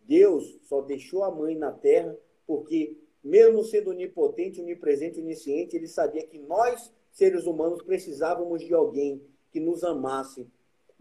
[0.00, 6.26] Deus só deixou a mãe na terra porque, mesmo sendo onipotente, onipresente, onisciente, ele sabia
[6.26, 10.46] que nós, seres humanos, precisávamos de alguém que nos amasse,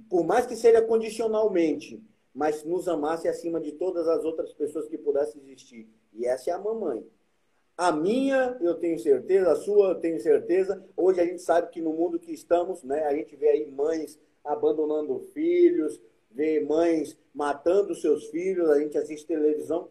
[0.07, 1.99] por mais que seja condicionalmente,
[2.33, 5.89] mas nos amasse acima de todas as outras pessoas que pudessem existir.
[6.13, 7.03] E essa é a mamãe.
[7.75, 10.83] A minha, eu tenho certeza, a sua, eu tenho certeza.
[10.95, 14.19] Hoje a gente sabe que no mundo que estamos, né, a gente vê aí mães
[14.43, 15.99] abandonando filhos,
[16.29, 19.89] vê mães matando seus filhos, a gente assiste televisão,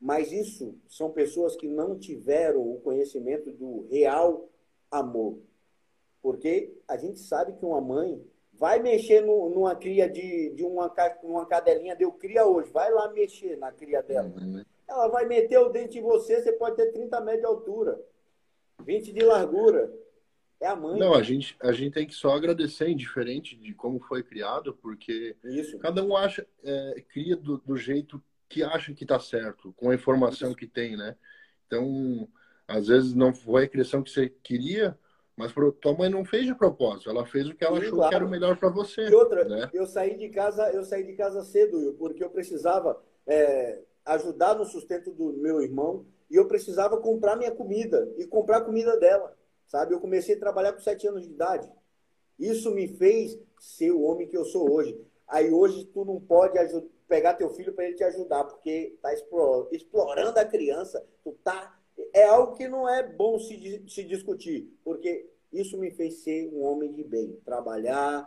[0.00, 4.48] mas isso são pessoas que não tiveram o conhecimento do real
[4.90, 5.38] amor.
[6.22, 8.20] Porque a gente sabe que uma mãe
[8.52, 13.10] vai mexer no, numa cria de, de uma, uma cadelinha, deu cria hoje, vai lá
[13.12, 14.32] mexer na cria dela.
[14.36, 14.64] Uhum.
[14.90, 18.00] Ela vai meter o dente em você, você pode ter 30 metros de altura,
[18.82, 19.88] 20 de largura.
[20.60, 20.98] É a mãe.
[20.98, 25.36] Não, a gente, a gente tem que só agradecer, indiferente de como foi criado, porque
[25.44, 25.78] Isso.
[25.78, 29.94] cada um acha, é, cria do, do, jeito que acha que está certo, com a
[29.94, 30.58] informação Isso.
[30.58, 31.16] que tem, né?
[31.66, 32.28] Então,
[32.68, 34.98] às vezes não foi a criação que você queria,
[35.34, 38.10] Mas tua mãe não fez de propósito, ela fez o que ela Sim, achou claro.
[38.10, 39.08] que era o melhor para você.
[39.08, 39.70] E outra, né?
[39.72, 44.64] eu saí de casa, eu saí de casa cedo, porque eu precisava é, ajudar no
[44.64, 49.36] sustento do meu irmão e eu precisava comprar minha comida e comprar a comida dela,
[49.66, 49.94] sabe?
[49.94, 51.70] Eu comecei a trabalhar com sete anos de idade.
[52.38, 54.98] Isso me fez ser o homem que eu sou hoje.
[55.26, 56.58] Aí hoje tu não pode
[57.06, 59.12] pegar teu filho para ele te ajudar, porque tá
[59.72, 61.76] explorando a criança, tu tá
[62.12, 66.62] é algo que não é bom se, se discutir, porque isso me fez ser um
[66.62, 68.26] homem de bem, trabalhar,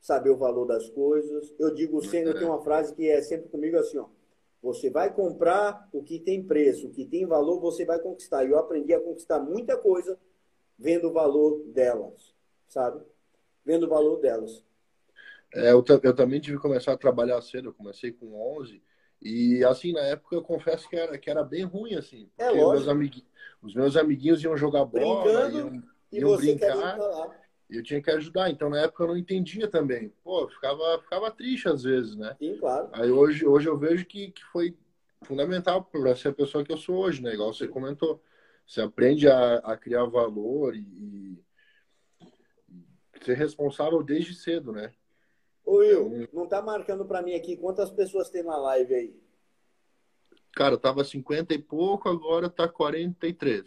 [0.00, 1.52] saber o valor das coisas.
[1.58, 4.06] Eu digo sempre, eu tenho uma frase que é sempre comigo assim, ó,
[4.64, 8.44] você vai comprar o que tem preço, o que tem valor, você vai conquistar.
[8.44, 10.18] E eu aprendi a conquistar muita coisa
[10.78, 12.34] vendo o valor delas,
[12.66, 13.04] sabe?
[13.62, 14.64] Vendo o valor delas.
[15.54, 17.68] É, eu, eu, também tive que começar a trabalhar cedo.
[17.68, 18.82] Eu comecei com 11
[19.20, 22.30] e assim na época eu confesso que era que era bem ruim assim.
[22.38, 23.28] É meus amiguinhos,
[23.62, 26.98] os meus amiguinhos iam jogar bola, Brincando, iam, e iam brincar.
[27.68, 28.50] E eu tinha que ajudar.
[28.50, 30.12] Então na época eu não entendia também.
[30.22, 32.36] Pô, ficava ficava triste às vezes, né?
[32.38, 32.88] Sim, claro.
[32.92, 34.76] Aí hoje hoje eu vejo que, que foi
[35.22, 37.32] fundamental para ser a pessoa que eu sou hoje, né?
[37.34, 38.22] Igual você comentou.
[38.66, 41.44] Você aprende a, a criar valor e, e
[43.24, 44.92] ser responsável desde cedo, né?
[45.64, 49.24] Ô Will, então, não tá marcando para mim aqui quantas pessoas tem na live aí?
[50.52, 53.64] Cara, tava 50 e pouco, agora tá 43.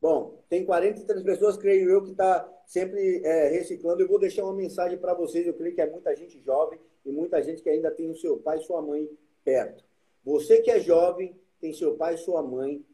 [0.00, 4.02] Bom, tem 43 pessoas, creio eu, que tá sempre é, reciclando.
[4.02, 5.46] Eu vou deixar uma mensagem para vocês.
[5.46, 8.36] Eu creio que é muita gente jovem e muita gente que ainda tem o seu
[8.36, 9.08] pai e sua mãe
[9.44, 9.84] perto.
[10.24, 12.84] Você que é jovem, tem seu pai e sua mãe,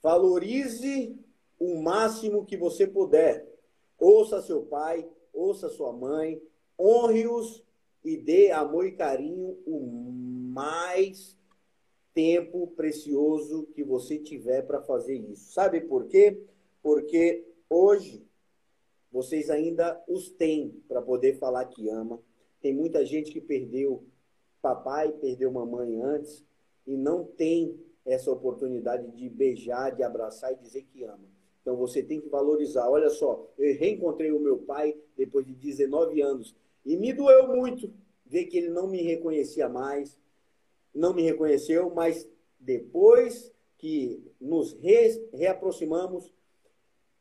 [0.00, 1.18] valorize
[1.58, 3.44] o máximo que você puder.
[3.98, 6.40] Ouça seu pai, ouça sua mãe,
[6.78, 7.64] honre-os
[8.04, 11.36] e dê amor e carinho o mais
[12.14, 15.52] tempo precioso que você tiver para fazer isso.
[15.52, 16.40] Sabe por quê?
[16.82, 18.24] Porque hoje
[19.16, 22.20] vocês ainda os têm para poder falar que ama.
[22.60, 24.04] Tem muita gente que perdeu
[24.60, 26.44] papai, perdeu mamãe antes
[26.86, 31.24] e não tem essa oportunidade de beijar, de abraçar e dizer que ama.
[31.62, 32.90] Então você tem que valorizar.
[32.90, 36.54] Olha só, eu reencontrei o meu pai depois de 19 anos
[36.84, 37.90] e me doeu muito
[38.26, 40.20] ver que ele não me reconhecia mais,
[40.94, 42.28] não me reconheceu, mas
[42.60, 46.30] depois que nos re reaproximamos,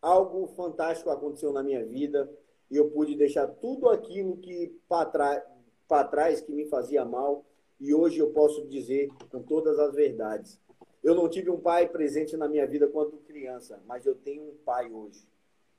[0.05, 2.31] algo fantástico aconteceu na minha vida
[2.69, 7.43] e eu pude deixar tudo aquilo que para trás que me fazia mal
[7.79, 10.61] e hoje eu posso dizer com todas as verdades.
[11.03, 14.55] Eu não tive um pai presente na minha vida quando criança, mas eu tenho um
[14.63, 15.27] pai hoje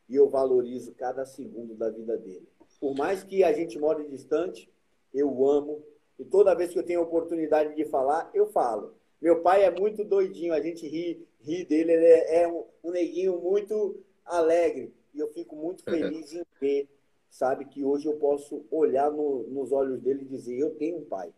[0.08, 2.48] e eu valorizo cada segundo da vida dele.
[2.80, 4.68] Por mais que a gente more distante,
[5.14, 5.84] eu amo.
[6.18, 8.94] E toda vez que eu tenho oportunidade de falar, eu falo.
[9.20, 12.90] Meu pai é muito doidinho, a gente ri, ri dele, ele é, é um, um
[12.90, 14.92] neguinho muito alegre.
[15.14, 16.88] E eu fico muito feliz em ver,
[17.30, 21.04] sabe, que hoje eu posso olhar no, nos olhos dele e dizer: eu tenho um
[21.04, 21.32] pai.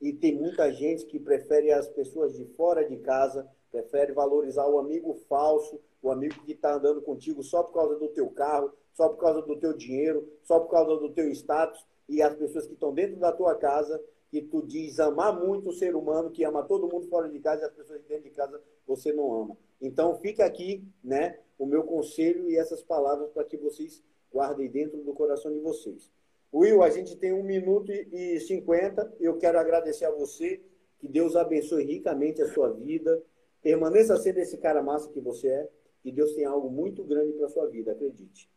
[0.00, 4.78] E tem muita gente que prefere as pessoas de fora de casa, prefere valorizar o
[4.78, 9.08] amigo falso, o amigo que está andando contigo só por causa do teu carro, só
[9.08, 12.74] por causa do teu dinheiro, só por causa do teu status, e as pessoas que
[12.74, 14.00] estão dentro da tua casa,
[14.30, 17.62] que tu diz amar muito o ser humano, que ama todo mundo fora de casa,
[17.62, 19.56] e as pessoas dentro de casa você não ama.
[19.80, 24.02] Então fica aqui, né, o meu conselho e essas palavras para que vocês
[24.32, 26.10] guardem dentro do coração de vocês.
[26.52, 29.12] Will, a gente tem um minuto e cinquenta.
[29.20, 30.60] Eu quero agradecer a você.
[30.98, 33.22] Que Deus abençoe ricamente a sua vida.
[33.62, 35.68] Permaneça sendo esse cara massa que você é.
[36.04, 38.50] E Deus tem algo muito grande para a sua vida, acredite.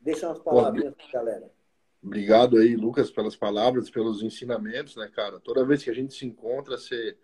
[0.00, 1.50] Deixa umas palavrinhas para galera.
[2.02, 5.38] Obrigado aí, Lucas, pelas palavras, pelos ensinamentos, né, cara?
[5.38, 7.16] Toda vez que a gente se encontra, você,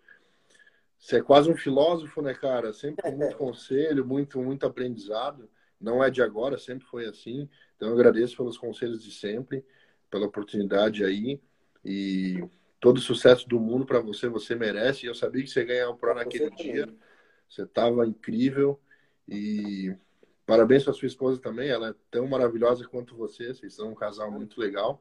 [0.97, 2.71] você é quase um filósofo, né, cara?
[2.71, 5.49] Sempre com muito conselho, muito, muito aprendizado.
[5.79, 7.49] Não é de agora, sempre foi assim.
[7.75, 9.65] Então, eu agradeço pelos conselhos de sempre,
[10.09, 11.41] pela oportunidade aí.
[11.83, 12.41] E
[12.79, 15.05] todo o sucesso do mundo para você, você merece.
[15.05, 16.87] Eu sabia que você ia ganhar o Pro naquele dia.
[17.49, 18.79] Você estava incrível.
[19.27, 19.93] E
[20.49, 21.69] parabéns para sua esposa também.
[21.69, 23.53] Ela é tão maravilhosa quanto você.
[23.53, 24.99] Vocês são um casal muito legal.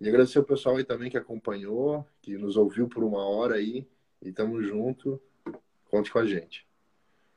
[0.00, 3.86] E agradecer o pessoal aí também que acompanhou, que nos ouviu por uma hora aí.
[4.20, 5.22] E tamo junto.
[5.88, 6.66] Conte com a gente.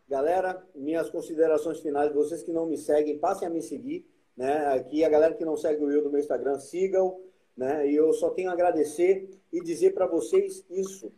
[0.09, 2.11] Galera, minhas considerações finais.
[2.11, 4.09] Vocês que não me seguem, passem a me seguir.
[4.35, 4.65] Né?
[4.73, 7.21] Aqui, a galera que não segue o Will no meu Instagram, sigam.
[7.55, 7.91] Né?
[7.91, 11.11] E eu só tenho a agradecer e dizer para vocês isso.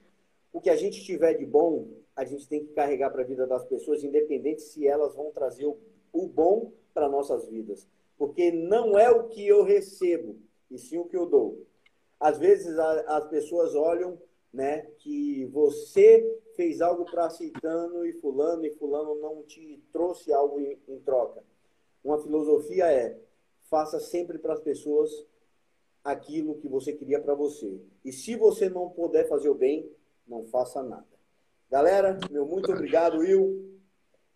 [0.52, 3.48] O que a gente tiver de bom, a gente tem que carregar para a vida
[3.48, 5.78] das pessoas, independente se elas vão trazer o,
[6.12, 7.88] o bom para nossas vidas.
[8.18, 10.38] Porque não é o que eu recebo,
[10.70, 11.66] e sim o que eu dou.
[12.20, 14.18] Às vezes a, as pessoas olham
[14.54, 20.60] né, que você fez algo para citando e fulano, e fulano não te trouxe algo
[20.60, 21.44] em, em troca.
[22.04, 23.18] uma filosofia é
[23.70, 25.10] faça sempre para as pessoas
[26.04, 27.80] aquilo que você queria para você.
[28.04, 29.90] E se você não puder fazer o bem,
[30.28, 31.06] não faça nada.
[31.70, 33.71] Galera, meu muito obrigado, Will.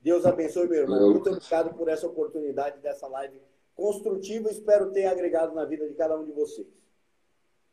[0.05, 1.09] Deus abençoe, meu irmão.
[1.09, 3.41] Muito obrigado por essa oportunidade dessa live
[3.73, 4.51] construtiva.
[4.51, 6.67] Espero ter agregado na vida de cada um de vocês.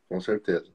[0.09, 0.73] Com certeza.